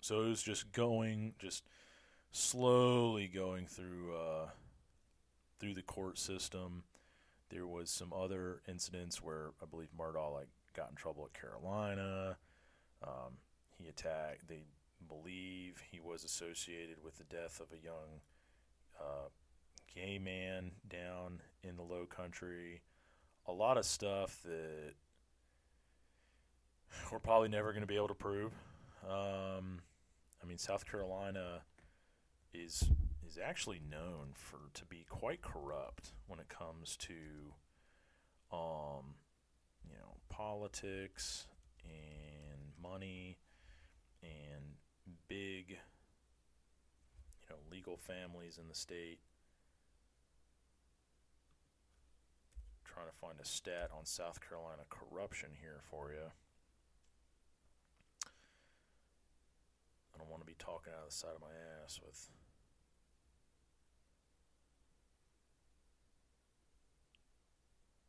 [0.00, 1.64] so it was just going, just
[2.32, 4.48] slowly going through uh,
[5.58, 6.84] through the court system.
[7.50, 12.36] There was some other incidents where I believe Murdaugh like got in trouble at Carolina.
[13.02, 13.38] Um,
[13.78, 14.48] he attacked.
[14.48, 14.64] They
[15.08, 18.20] believe he was associated with the death of a young
[19.00, 19.28] uh,
[19.94, 22.82] gay man down in the Low Country.
[23.46, 24.94] A lot of stuff that
[27.12, 28.52] we're probably never going to be able to prove.
[29.08, 29.80] Um,
[30.42, 31.62] I mean, South Carolina
[32.52, 32.88] is
[33.26, 37.14] is actually known for to be quite corrupt when it comes to,
[38.52, 39.14] um,
[39.88, 41.46] you know, politics
[41.84, 43.38] and money
[44.22, 44.76] and
[45.28, 45.78] big,
[47.48, 49.18] you know, legal families in the state.
[52.84, 56.32] Trying to find a stat on South Carolina corruption here for you.
[60.14, 61.52] I don't want to be talking out of the side of my
[61.84, 62.30] ass with.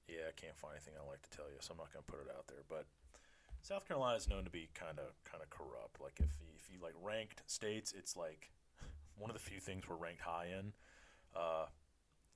[0.07, 2.09] Yeah, I can't find anything I like to tell you, so I'm not going to
[2.09, 2.63] put it out there.
[2.71, 2.87] But
[3.61, 5.99] South Carolina is known to be kind of kind of corrupt.
[5.99, 8.51] Like if if you like ranked states, it's like
[9.17, 10.73] one of the few things we're ranked high in.
[11.35, 11.65] Uh,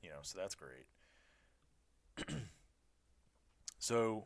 [0.01, 0.87] you know, so that's great.
[3.79, 4.25] so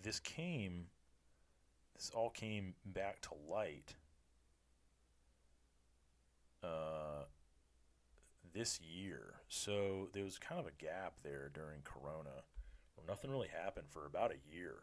[0.00, 0.86] this came
[1.94, 3.94] this all came back to light
[6.62, 7.24] uh,
[8.52, 9.34] this year.
[9.48, 12.42] So there was kind of a gap there during Corona
[13.06, 14.76] nothing really happened for about a year.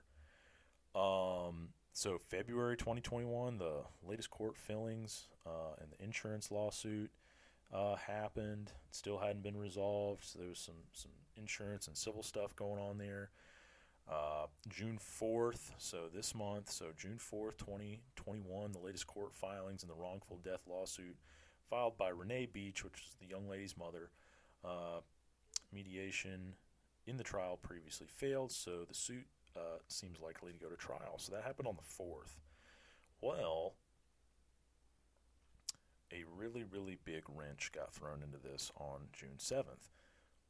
[0.96, 7.12] Um, so February 2021, the latest court fillings uh, and the insurance lawsuit
[7.74, 8.72] uh, happened.
[8.90, 10.24] It still hadn't been resolved.
[10.24, 13.32] So there was some some insurance and civil stuff going on there.
[14.10, 19.90] Uh, June 4th, so this month, so June 4th, 2021, the latest court filings in
[19.90, 21.16] the wrongful death lawsuit
[21.70, 24.10] filed by Renee Beach, which is the young lady's mother.
[24.66, 25.00] Uh,
[25.72, 26.56] mediation
[27.06, 31.18] in the trial previously failed, so the suit uh, seems likely to go to trial.
[31.18, 32.40] So that happened on the 4th.
[33.22, 33.74] Well,
[36.12, 39.92] a really, really big wrench got thrown into this on June 7th.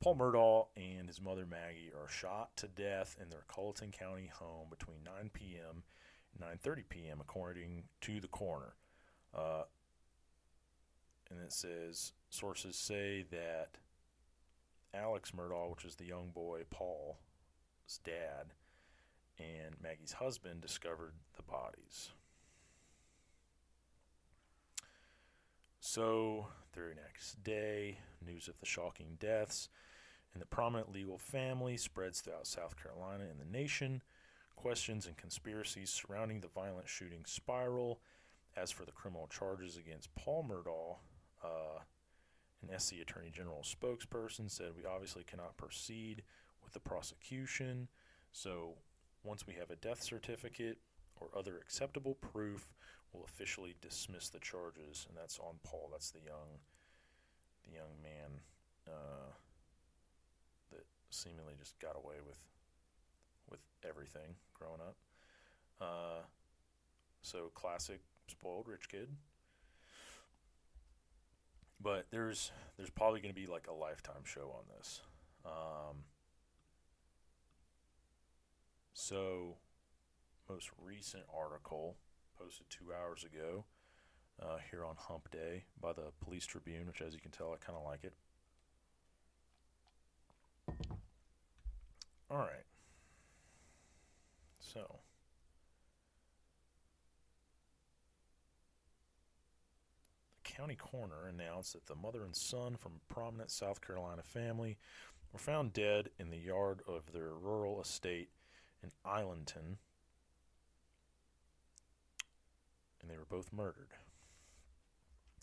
[0.02, 4.68] Paul Murdaugh and his mother Maggie are shot to death in their Colleton County home
[4.70, 5.84] between 9 p.m.
[6.34, 7.18] and 9:30 p.m.
[7.22, 8.74] according to the coroner.
[9.36, 9.64] Uh,
[11.30, 13.78] and it says sources say that
[14.94, 17.18] Alex Murdaugh, which is the young boy Paul's
[18.04, 18.54] dad,
[19.40, 22.12] and Maggie's husband discovered the bodies.
[25.80, 29.68] So, the very next day, news of the shocking deaths
[30.34, 34.02] in the prominent legal family spreads throughout South Carolina and the nation.
[34.56, 38.00] Questions and conspiracies surrounding the violent shooting spiral.
[38.56, 40.98] As for the criminal charges against Paul Murdaugh,
[41.44, 41.80] uh,
[42.62, 46.22] an SC Attorney General spokesperson said, We obviously cannot proceed
[46.64, 47.88] with the prosecution.
[48.32, 48.76] So,
[49.24, 50.78] once we have a death certificate
[51.20, 52.68] or other acceptable proof,
[53.14, 55.06] we'll officially dismiss the charges.
[55.08, 55.90] And that's on Paul.
[55.92, 56.60] That's the young,
[57.66, 58.40] the young man.
[58.88, 59.32] Uh,
[60.72, 62.40] that seemingly just got away with
[63.50, 64.96] with everything growing up.
[65.80, 66.24] Uh,
[67.22, 69.08] so classic spoiled rich kid.
[71.84, 75.02] But there's there's probably going to be like a lifetime show on this.
[75.46, 75.98] Um,
[78.94, 79.58] so
[80.50, 81.96] most recent article
[82.38, 83.66] posted two hours ago
[84.42, 87.64] uh, here on Hump Day by the Police Tribune, which as you can tell I
[87.64, 88.14] kind of like it.
[92.30, 92.66] All right.
[94.60, 95.00] So.
[100.44, 104.78] The county coroner announced that the mother and son from a prominent South Carolina family
[105.34, 108.30] were found dead in the yard of their rural estate
[108.84, 109.78] in Islandton,
[113.02, 113.90] and they were both murdered.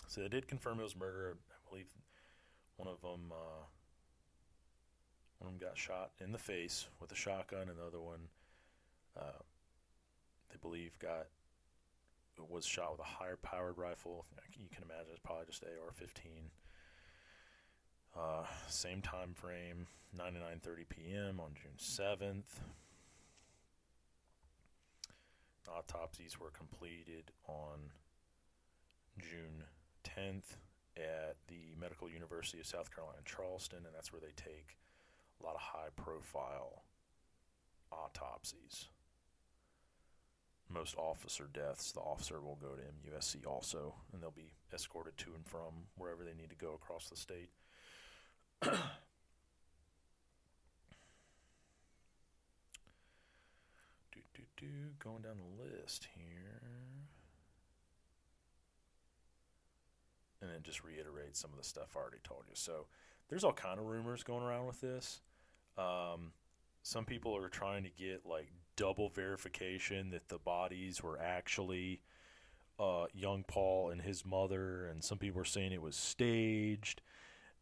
[0.07, 1.37] So they did confirm it was murder.
[1.51, 1.89] I believe
[2.77, 3.33] one of them.
[3.33, 3.65] Uh,
[5.39, 8.29] one of them got shot in the face with a shotgun, and the other one,
[9.17, 9.39] uh,
[10.51, 11.27] they believe, got
[12.49, 14.25] was shot with a higher powered rifle.
[14.57, 16.51] You can imagine it's probably just AR-15.
[18.17, 19.87] Uh, same time frame,
[20.17, 21.41] 99:30 p.m.
[21.41, 22.61] on June 7th.
[25.77, 27.91] Autopsies were completed on
[29.19, 29.65] June
[30.05, 30.57] 10th
[30.97, 34.77] at the Medical University of South Carolina in Charleston, and that's where they take
[35.41, 36.83] a lot of high profile
[37.93, 38.87] autopsies.
[40.69, 45.35] Most officer deaths, the officer will go to MUSC also, and they'll be escorted to
[45.35, 47.51] and from wherever they need to go across the state.
[54.59, 54.67] Do,
[54.99, 56.61] going down the list here.
[60.41, 62.55] And then just reiterate some of the stuff I already told you.
[62.55, 62.87] So
[63.29, 65.21] there's all kind of rumors going around with this.
[65.77, 66.33] Um,
[66.83, 72.01] some people are trying to get like double verification that the bodies were actually
[72.79, 77.03] uh, young Paul and his mother, and some people are saying it was staged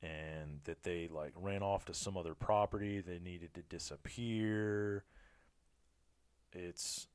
[0.03, 3.01] and that they like ran off to some other property.
[3.01, 5.05] They needed to disappear.
[6.57, 7.07] It's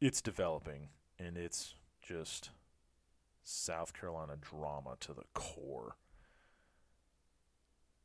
[0.00, 2.50] it's developing, and it's just
[3.42, 5.96] South Carolina drama to the core.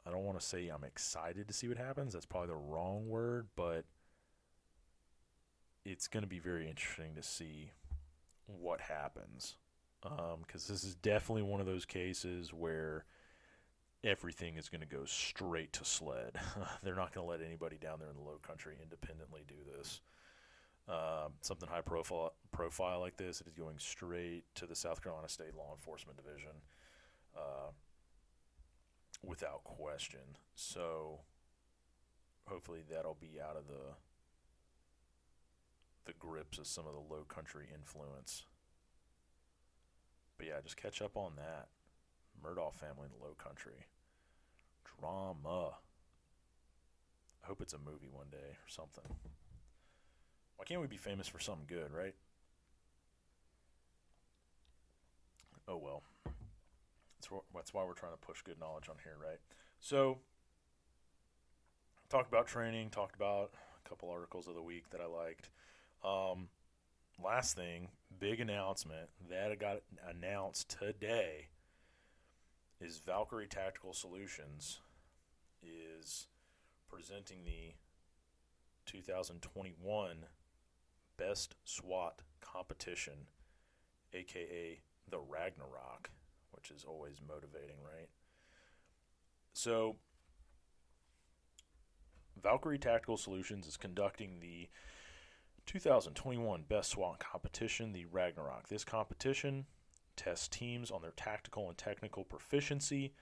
[0.06, 2.14] I don't want to say I'm excited to see what happens.
[2.14, 3.86] That's probably the wrong word, but
[5.86, 7.72] it's going to be very interesting to see
[8.48, 9.56] what happens.
[10.02, 13.06] Because um, this is definitely one of those cases where
[14.04, 16.38] everything is going to go straight to SLED.
[16.84, 20.02] They're not going to let anybody down there in the low country independently do this.
[20.88, 25.30] Um, something high profile profile like this, it is going straight to the South Carolina
[25.30, 26.52] State Law Enforcement Division.
[27.38, 27.70] Uh,
[29.24, 30.38] without question.
[30.56, 31.20] So
[32.46, 33.96] hopefully that'll be out of the
[36.06, 38.46] the grips of some of the low country influence.
[40.38, 41.68] But yeah, just catch up on that.
[42.44, 43.86] Murdaugh family in the low country.
[45.00, 45.74] Drama.
[47.44, 49.16] I hope it's a movie one day or something.
[50.58, 52.16] Why can't we be famous for something good, right?
[55.68, 56.04] Oh well.
[56.26, 59.40] That's, that's why we're trying to push good knowledge on here, right?
[59.80, 60.20] So,
[62.10, 63.52] talked about training, talked about
[63.86, 65.50] a couple articles of the week that I liked.
[66.04, 66.48] Um,
[67.24, 71.48] last thing, big announcement that got announced today
[72.82, 74.80] is Valkyrie Tactical Solutions
[75.62, 76.28] is
[76.88, 77.74] presenting the
[78.86, 80.26] 2021
[81.18, 83.28] Best SWAT Competition,
[84.14, 86.12] aka the Ragnarok
[86.60, 88.10] which is always motivating, right?
[89.54, 89.96] So,
[92.42, 94.68] Valkyrie Tactical Solutions is conducting the
[95.66, 98.68] 2021 Best SWAT competition, the Ragnarok.
[98.68, 99.66] This competition
[100.20, 103.14] tests teams on their tactical and technical proficiency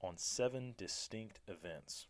[0.00, 2.06] on seven distinct events.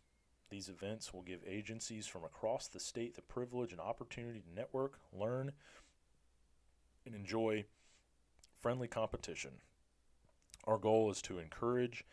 [0.49, 4.99] These events will give agencies from across the state the privilege and opportunity to network,
[5.13, 5.51] learn,
[7.05, 7.65] and enjoy
[8.59, 9.51] friendly competition.
[10.65, 12.05] Our goal is to encourage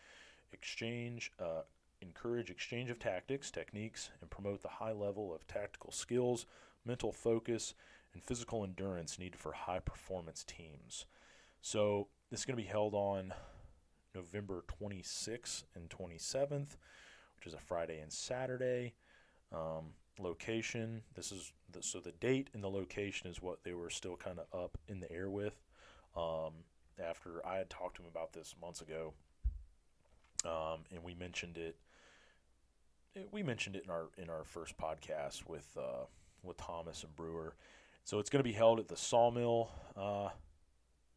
[0.52, 1.62] exchange, uh,
[2.00, 6.44] encourage exchange of tactics, techniques, and promote the high level of tactical skills,
[6.84, 7.74] mental focus,
[8.12, 11.06] and physical endurance needed for high performance teams.
[11.66, 13.34] So this is going to be held on
[14.14, 16.76] November 26th and 27th,
[17.34, 18.94] which is a Friday and Saturday.
[19.52, 21.02] Um, location.
[21.16, 24.38] This is the, so the date and the location is what they were still kind
[24.38, 25.60] of up in the air with.
[26.16, 26.52] Um,
[27.04, 29.12] after I had talked to him about this months ago,
[30.44, 31.74] um, and we mentioned it.
[33.32, 36.04] We mentioned it in our in our first podcast with uh,
[36.44, 37.56] with Thomas and Brewer.
[38.04, 40.28] So it's going to be held at the Sawmill uh,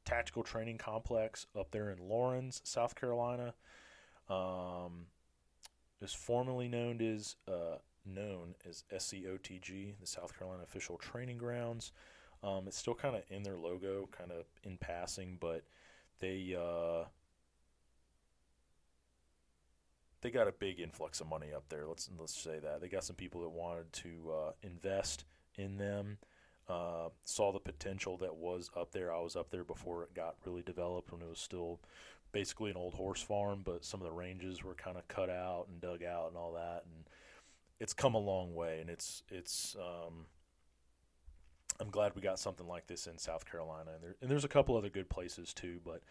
[0.09, 3.53] Tactical Training Complex up there in Laurens, South Carolina.
[4.27, 5.05] Um,
[6.01, 11.91] is formerly known as uh, known as SCOTG, the South Carolina Official Training Grounds.
[12.41, 15.63] Um, it's still kind of in their logo, kind of in passing, but
[16.19, 17.05] they uh,
[20.21, 21.85] they got a big influx of money up there.
[21.85, 26.17] Let's let's say that they got some people that wanted to uh, invest in them.
[26.69, 29.11] Uh, saw the potential that was up there.
[29.11, 31.79] I was up there before it got really developed when it was still
[32.31, 35.65] basically an old horse farm, but some of the ranges were kind of cut out
[35.67, 36.83] and dug out and all that.
[36.85, 37.05] And
[37.79, 40.25] it's come a long way, and it's it's um,
[41.79, 44.49] I'm glad we got something like this in South Carolina, and, there, and there's a
[44.49, 46.01] couple other good places too, but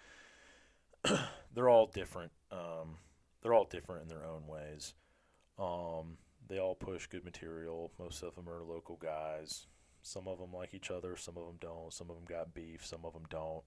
[1.55, 2.33] they're all different.
[2.51, 2.97] Um,
[3.43, 4.95] they're all different in their own ways.
[5.59, 6.17] Um,
[6.49, 7.93] they all push good material.
[7.99, 9.67] Most of them are local guys.
[10.03, 11.93] Some of them like each other, some of them don't.
[11.93, 13.63] Some of them got beef, some of them don't.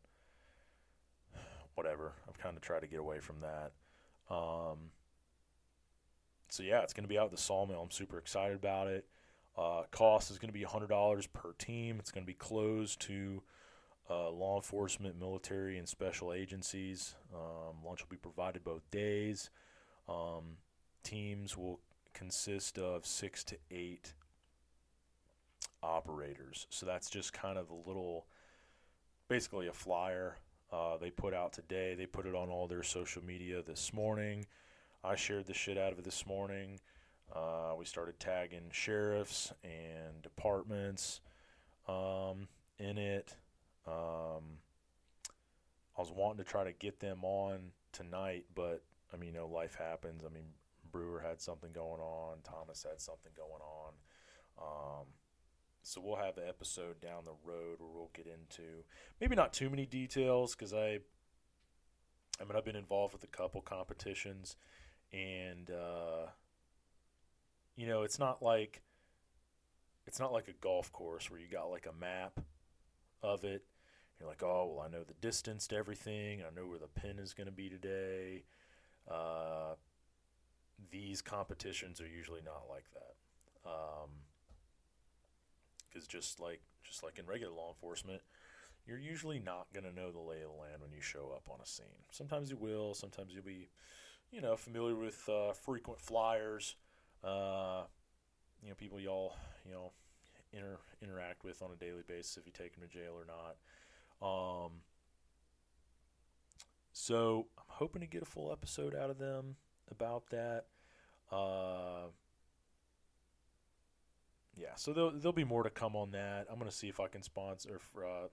[1.75, 2.13] Whatever.
[2.27, 3.71] I've kind of tried to get away from that.
[4.33, 4.91] Um,
[6.49, 7.81] so yeah, it's going to be out at the Sawmill.
[7.81, 9.05] I'm super excited about it.
[9.57, 11.97] Uh, cost is going to be $100 per team.
[11.99, 13.43] It's going to be closed to
[14.09, 17.15] uh, law enforcement, military, and special agencies.
[17.33, 19.49] Um, lunch will be provided both days.
[20.09, 20.57] Um,
[21.03, 21.79] teams will
[22.13, 24.13] consist of six to eight
[25.83, 26.67] operators.
[26.69, 28.25] So that's just kind of a little,
[29.27, 30.37] basically a flyer
[30.71, 31.95] uh, they put out today.
[31.95, 34.45] They put it on all their social media this morning.
[35.03, 36.79] I shared the shit out of it this morning.
[37.33, 41.21] Uh, we started tagging sheriffs and departments
[41.87, 43.35] um, in it.
[43.87, 44.59] Um,
[45.97, 49.47] I was wanting to try to get them on tonight, but I mean, you know,
[49.47, 50.23] life happens.
[50.25, 50.45] I mean,
[50.91, 52.37] Brewer had something going on.
[52.43, 53.93] Thomas had something going on.
[54.61, 55.05] Um,
[55.83, 58.83] so we'll have an episode down the road where we'll get into
[59.19, 60.99] maybe not too many details because I,
[62.39, 64.55] I mean, I've been involved with a couple competitions,
[65.11, 66.27] and uh,
[67.75, 68.81] you know, it's not like
[70.05, 72.39] it's not like a golf course where you got like a map
[73.23, 73.63] of it.
[74.19, 76.41] You're like, oh well, I know the distance to everything.
[76.41, 78.43] I know where the pin is going to be today.
[79.09, 79.75] Uh,
[80.91, 83.15] these competitions are usually not like that.
[85.91, 88.21] Because just like just like in regular law enforcement,
[88.85, 91.49] you're usually not going to know the lay of the land when you show up
[91.49, 91.85] on a scene.
[92.11, 92.93] Sometimes you will.
[92.93, 93.69] Sometimes you'll be,
[94.31, 96.75] you know, familiar with uh, frequent flyers.
[97.23, 97.83] Uh,
[98.63, 99.35] you know, people y'all
[99.65, 99.91] you know
[100.53, 103.55] inter- interact with on a daily basis if you take them to jail or not.
[104.21, 104.71] Um,
[106.93, 109.55] so I'm hoping to get a full episode out of them
[109.89, 110.65] about that.
[111.31, 112.09] Uh,
[114.57, 116.47] yeah, so there'll, there'll be more to come on that.
[116.51, 118.27] I'm gonna see if I can sponsor, uh,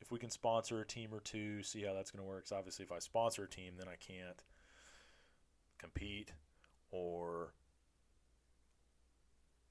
[0.00, 1.62] if we can sponsor a team or two.
[1.62, 2.44] See how that's gonna work.
[2.44, 4.42] Cause obviously, if I sponsor a team, then I can't
[5.78, 6.32] compete
[6.92, 7.54] or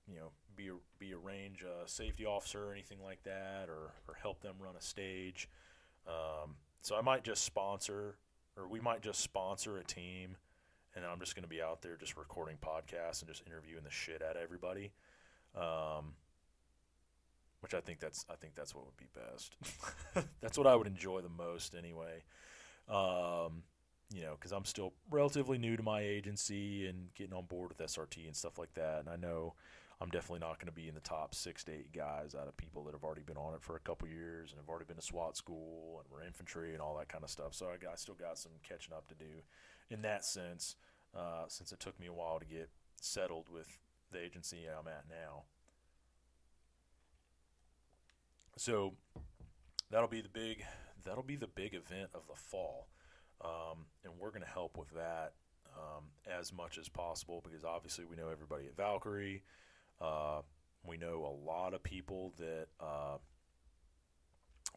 [0.08, 3.94] you know be a, be a range uh, safety officer or anything like that, or
[4.08, 5.50] or help them run a stage.
[6.08, 8.18] Um, so I might just sponsor,
[8.58, 10.36] or we might just sponsor a team,
[10.96, 13.92] and I'm just going to be out there just recording podcasts and just interviewing the
[13.92, 14.92] shit out of everybody.
[15.56, 16.14] Um,
[17.62, 19.56] which I think that's I think that's what would be best.
[20.42, 22.24] that's what I would enjoy the most anyway.
[22.90, 23.64] Um,
[24.14, 27.78] you know, because I'm still relatively new to my agency and getting on board with
[27.78, 29.00] SRT and stuff like that.
[29.00, 29.54] And I know
[30.02, 32.58] I'm definitely not going to be in the top six to eight guys out of
[32.58, 34.98] people that have already been on it for a couple years and have already been
[34.98, 37.54] to SWAT school and we're infantry and all that kind of stuff.
[37.54, 39.32] So I, got, I still got some catching up to do
[39.90, 40.76] in that sense,
[41.16, 43.78] uh, since it took me a while to get settled with
[44.12, 45.44] the agency I'm at now.
[48.58, 48.94] So
[49.90, 50.64] that'll be the big
[51.04, 52.88] that'll be the big event of the fall,
[53.44, 55.34] um, and we're going to help with that
[55.76, 59.44] um, as much as possible because obviously we know everybody at Valkyrie.
[60.00, 60.42] Uh,
[60.84, 63.18] we know a lot of people that uh,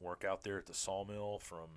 [0.00, 1.68] work out there at the sawmill from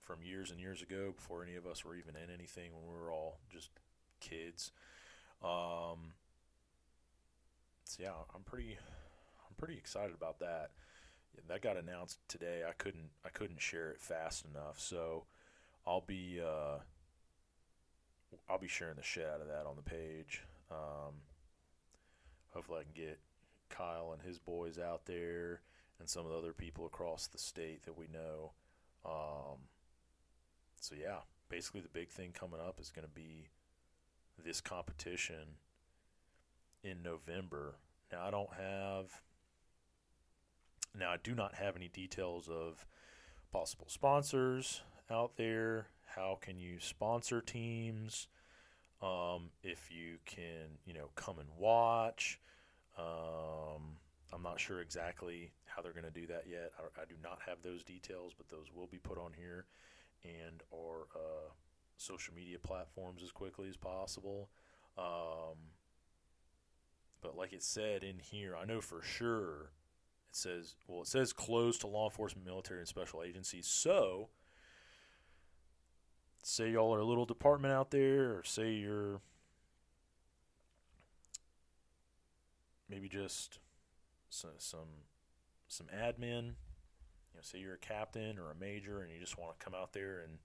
[0.00, 3.00] from years and years ago before any of us were even in anything when we
[3.00, 3.70] were all just
[4.20, 4.72] kids.
[5.42, 6.14] Um,
[8.00, 8.76] yeah, I'm pretty
[9.48, 10.70] I'm pretty excited about that.
[11.48, 12.62] That got announced today.
[12.68, 15.24] I couldn't I couldn't share it fast enough, so
[15.86, 16.78] I'll be uh,
[18.48, 20.42] I'll be sharing the shit out of that on the page.
[20.70, 21.14] Um,
[22.50, 23.18] hopefully I can get
[23.68, 25.60] Kyle and his boys out there
[25.98, 28.52] and some of the other people across the state that we know.
[29.04, 29.58] Um,
[30.80, 31.18] so yeah,
[31.48, 33.48] basically the big thing coming up is going to be
[34.44, 35.56] this competition
[36.82, 37.76] in November.
[38.10, 39.22] Now I don't have
[40.98, 42.86] now I do not have any details of
[43.52, 45.88] possible sponsors out there.
[46.14, 48.28] How can you sponsor teams?
[49.02, 52.38] Um, if you can, you know, come and watch.
[52.98, 53.96] Um,
[54.32, 56.72] I'm not sure exactly how they're going to do that yet.
[56.78, 59.64] I, I, do not have those details, but those will be put on here
[60.24, 61.50] and our uh,
[61.96, 64.50] social media platforms as quickly as possible.
[64.98, 65.56] Um,
[67.22, 69.70] but like it said in here, I know for sure
[70.28, 73.66] it says, well, it says closed to law enforcement, military, and special agencies.
[73.66, 74.28] So
[76.42, 79.20] say y'all are a little department out there, or say you're
[82.90, 83.60] maybe just
[84.28, 85.06] some some,
[85.68, 86.54] some admin.
[87.32, 89.74] You know, say you're a captain or a major, and you just want to come
[89.74, 90.38] out there and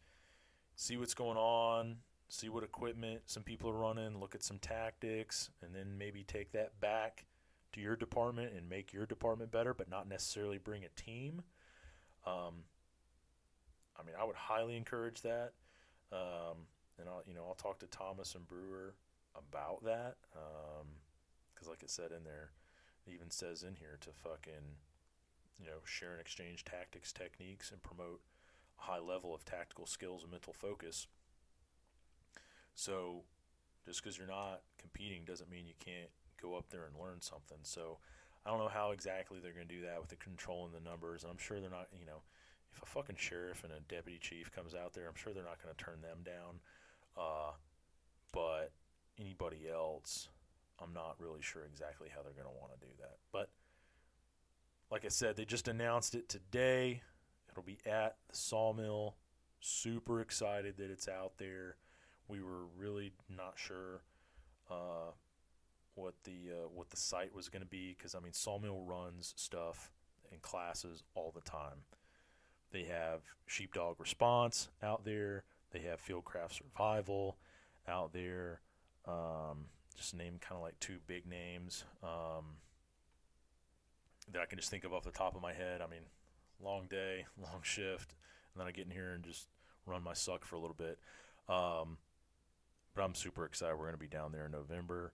[0.76, 1.98] see what's going on,
[2.30, 6.52] see what equipment some people are running, look at some tactics, and then maybe take
[6.52, 7.26] that back
[7.74, 11.44] to your department and make your department better, but not necessarily bring a team.
[12.26, 12.64] Um,
[14.00, 15.54] I mean, I would highly encourage that.
[16.12, 16.68] Um,
[17.00, 18.96] and I'll, you know, I'll talk to Thomas and Brewer
[19.36, 20.16] about that.
[21.54, 22.52] Because, like I said in there,
[23.06, 24.78] it even says in here to fucking,
[25.60, 28.22] you know, share and exchange tactics, techniques, and promote
[28.80, 31.08] a high level of tactical skills and mental focus.
[32.78, 33.24] So,
[33.88, 37.58] just because you're not competing doesn't mean you can't go up there and learn something.
[37.64, 37.98] So,
[38.46, 41.26] I don't know how exactly they're going to do that with the controlling the numbers.
[41.28, 42.22] I'm sure they're not, you know,
[42.72, 45.62] if a fucking sheriff and a deputy chief comes out there, I'm sure they're not
[45.62, 46.60] going to turn them down.
[47.18, 47.52] Uh,
[48.32, 48.72] but
[49.20, 50.30] anybody else,
[50.80, 53.18] I'm not really sure exactly how they're going to want to do that.
[53.32, 53.50] But
[54.92, 57.02] like I said, they just announced it today.
[57.50, 59.16] It'll be at the sawmill.
[59.60, 61.76] Super excited that it's out there.
[62.28, 64.02] We were really not sure
[64.70, 65.12] uh,
[65.96, 69.34] what the uh, what the site was going to be because I mean Sawmill runs
[69.36, 69.92] stuff
[70.32, 71.84] and classes all the time.
[72.72, 75.44] They have Sheepdog Response out there.
[75.72, 77.38] They have Fieldcraft Survival
[77.88, 78.62] out there.
[79.08, 82.58] Um, just name kind of like two big names um,
[84.32, 85.82] that I can just think of off the top of my head.
[85.82, 86.04] I mean,
[86.62, 88.14] long day, long shift,
[88.54, 89.48] and then I get in here and just
[89.86, 91.00] run my suck for a little bit.
[91.50, 91.98] Um,
[92.98, 93.76] but I'm super excited.
[93.76, 95.14] We're going to be down there in November.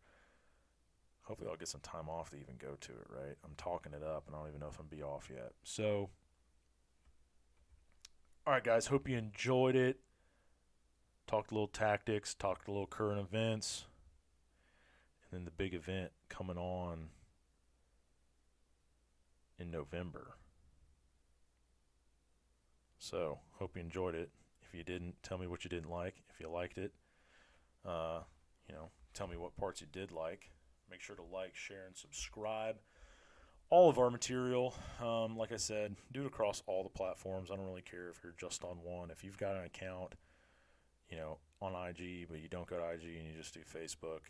[1.23, 3.35] Hopefully, I'll get some time off to even go to it, right?
[3.43, 5.51] I'm talking it up, and I don't even know if I'm be off yet.
[5.63, 6.09] So,
[8.47, 8.87] all right, guys.
[8.87, 9.99] Hope you enjoyed it.
[11.27, 13.85] Talked a little tactics, talked a little current events,
[15.29, 17.09] and then the big event coming on
[19.59, 20.37] in November.
[22.97, 24.29] So, hope you enjoyed it.
[24.61, 26.15] If you didn't, tell me what you didn't like.
[26.33, 26.93] If you liked it,
[27.85, 28.19] uh,
[28.67, 30.49] you know, tell me what parts you did like.
[30.89, 32.75] Make sure to like, share, and subscribe.
[33.69, 37.49] All of our material, um, like I said, do it across all the platforms.
[37.49, 39.09] I don't really care if you're just on one.
[39.09, 40.13] If you've got an account,
[41.09, 44.21] you know, on IG, but you don't go to IG and you just do Facebook,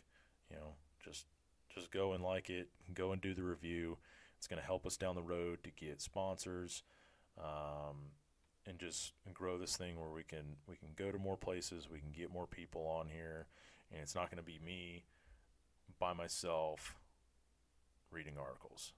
[0.50, 0.74] you know,
[1.04, 1.26] just
[1.74, 3.98] just go and like it, go and do the review.
[4.38, 6.82] It's going to help us down the road to get sponsors,
[7.38, 8.12] um,
[8.66, 11.98] and just grow this thing where we can we can go to more places, we
[11.98, 13.46] can get more people on here,
[13.92, 15.04] and it's not going to be me
[15.98, 16.96] by myself
[18.10, 18.92] reading articles.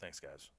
[0.00, 0.50] Thanks, guys.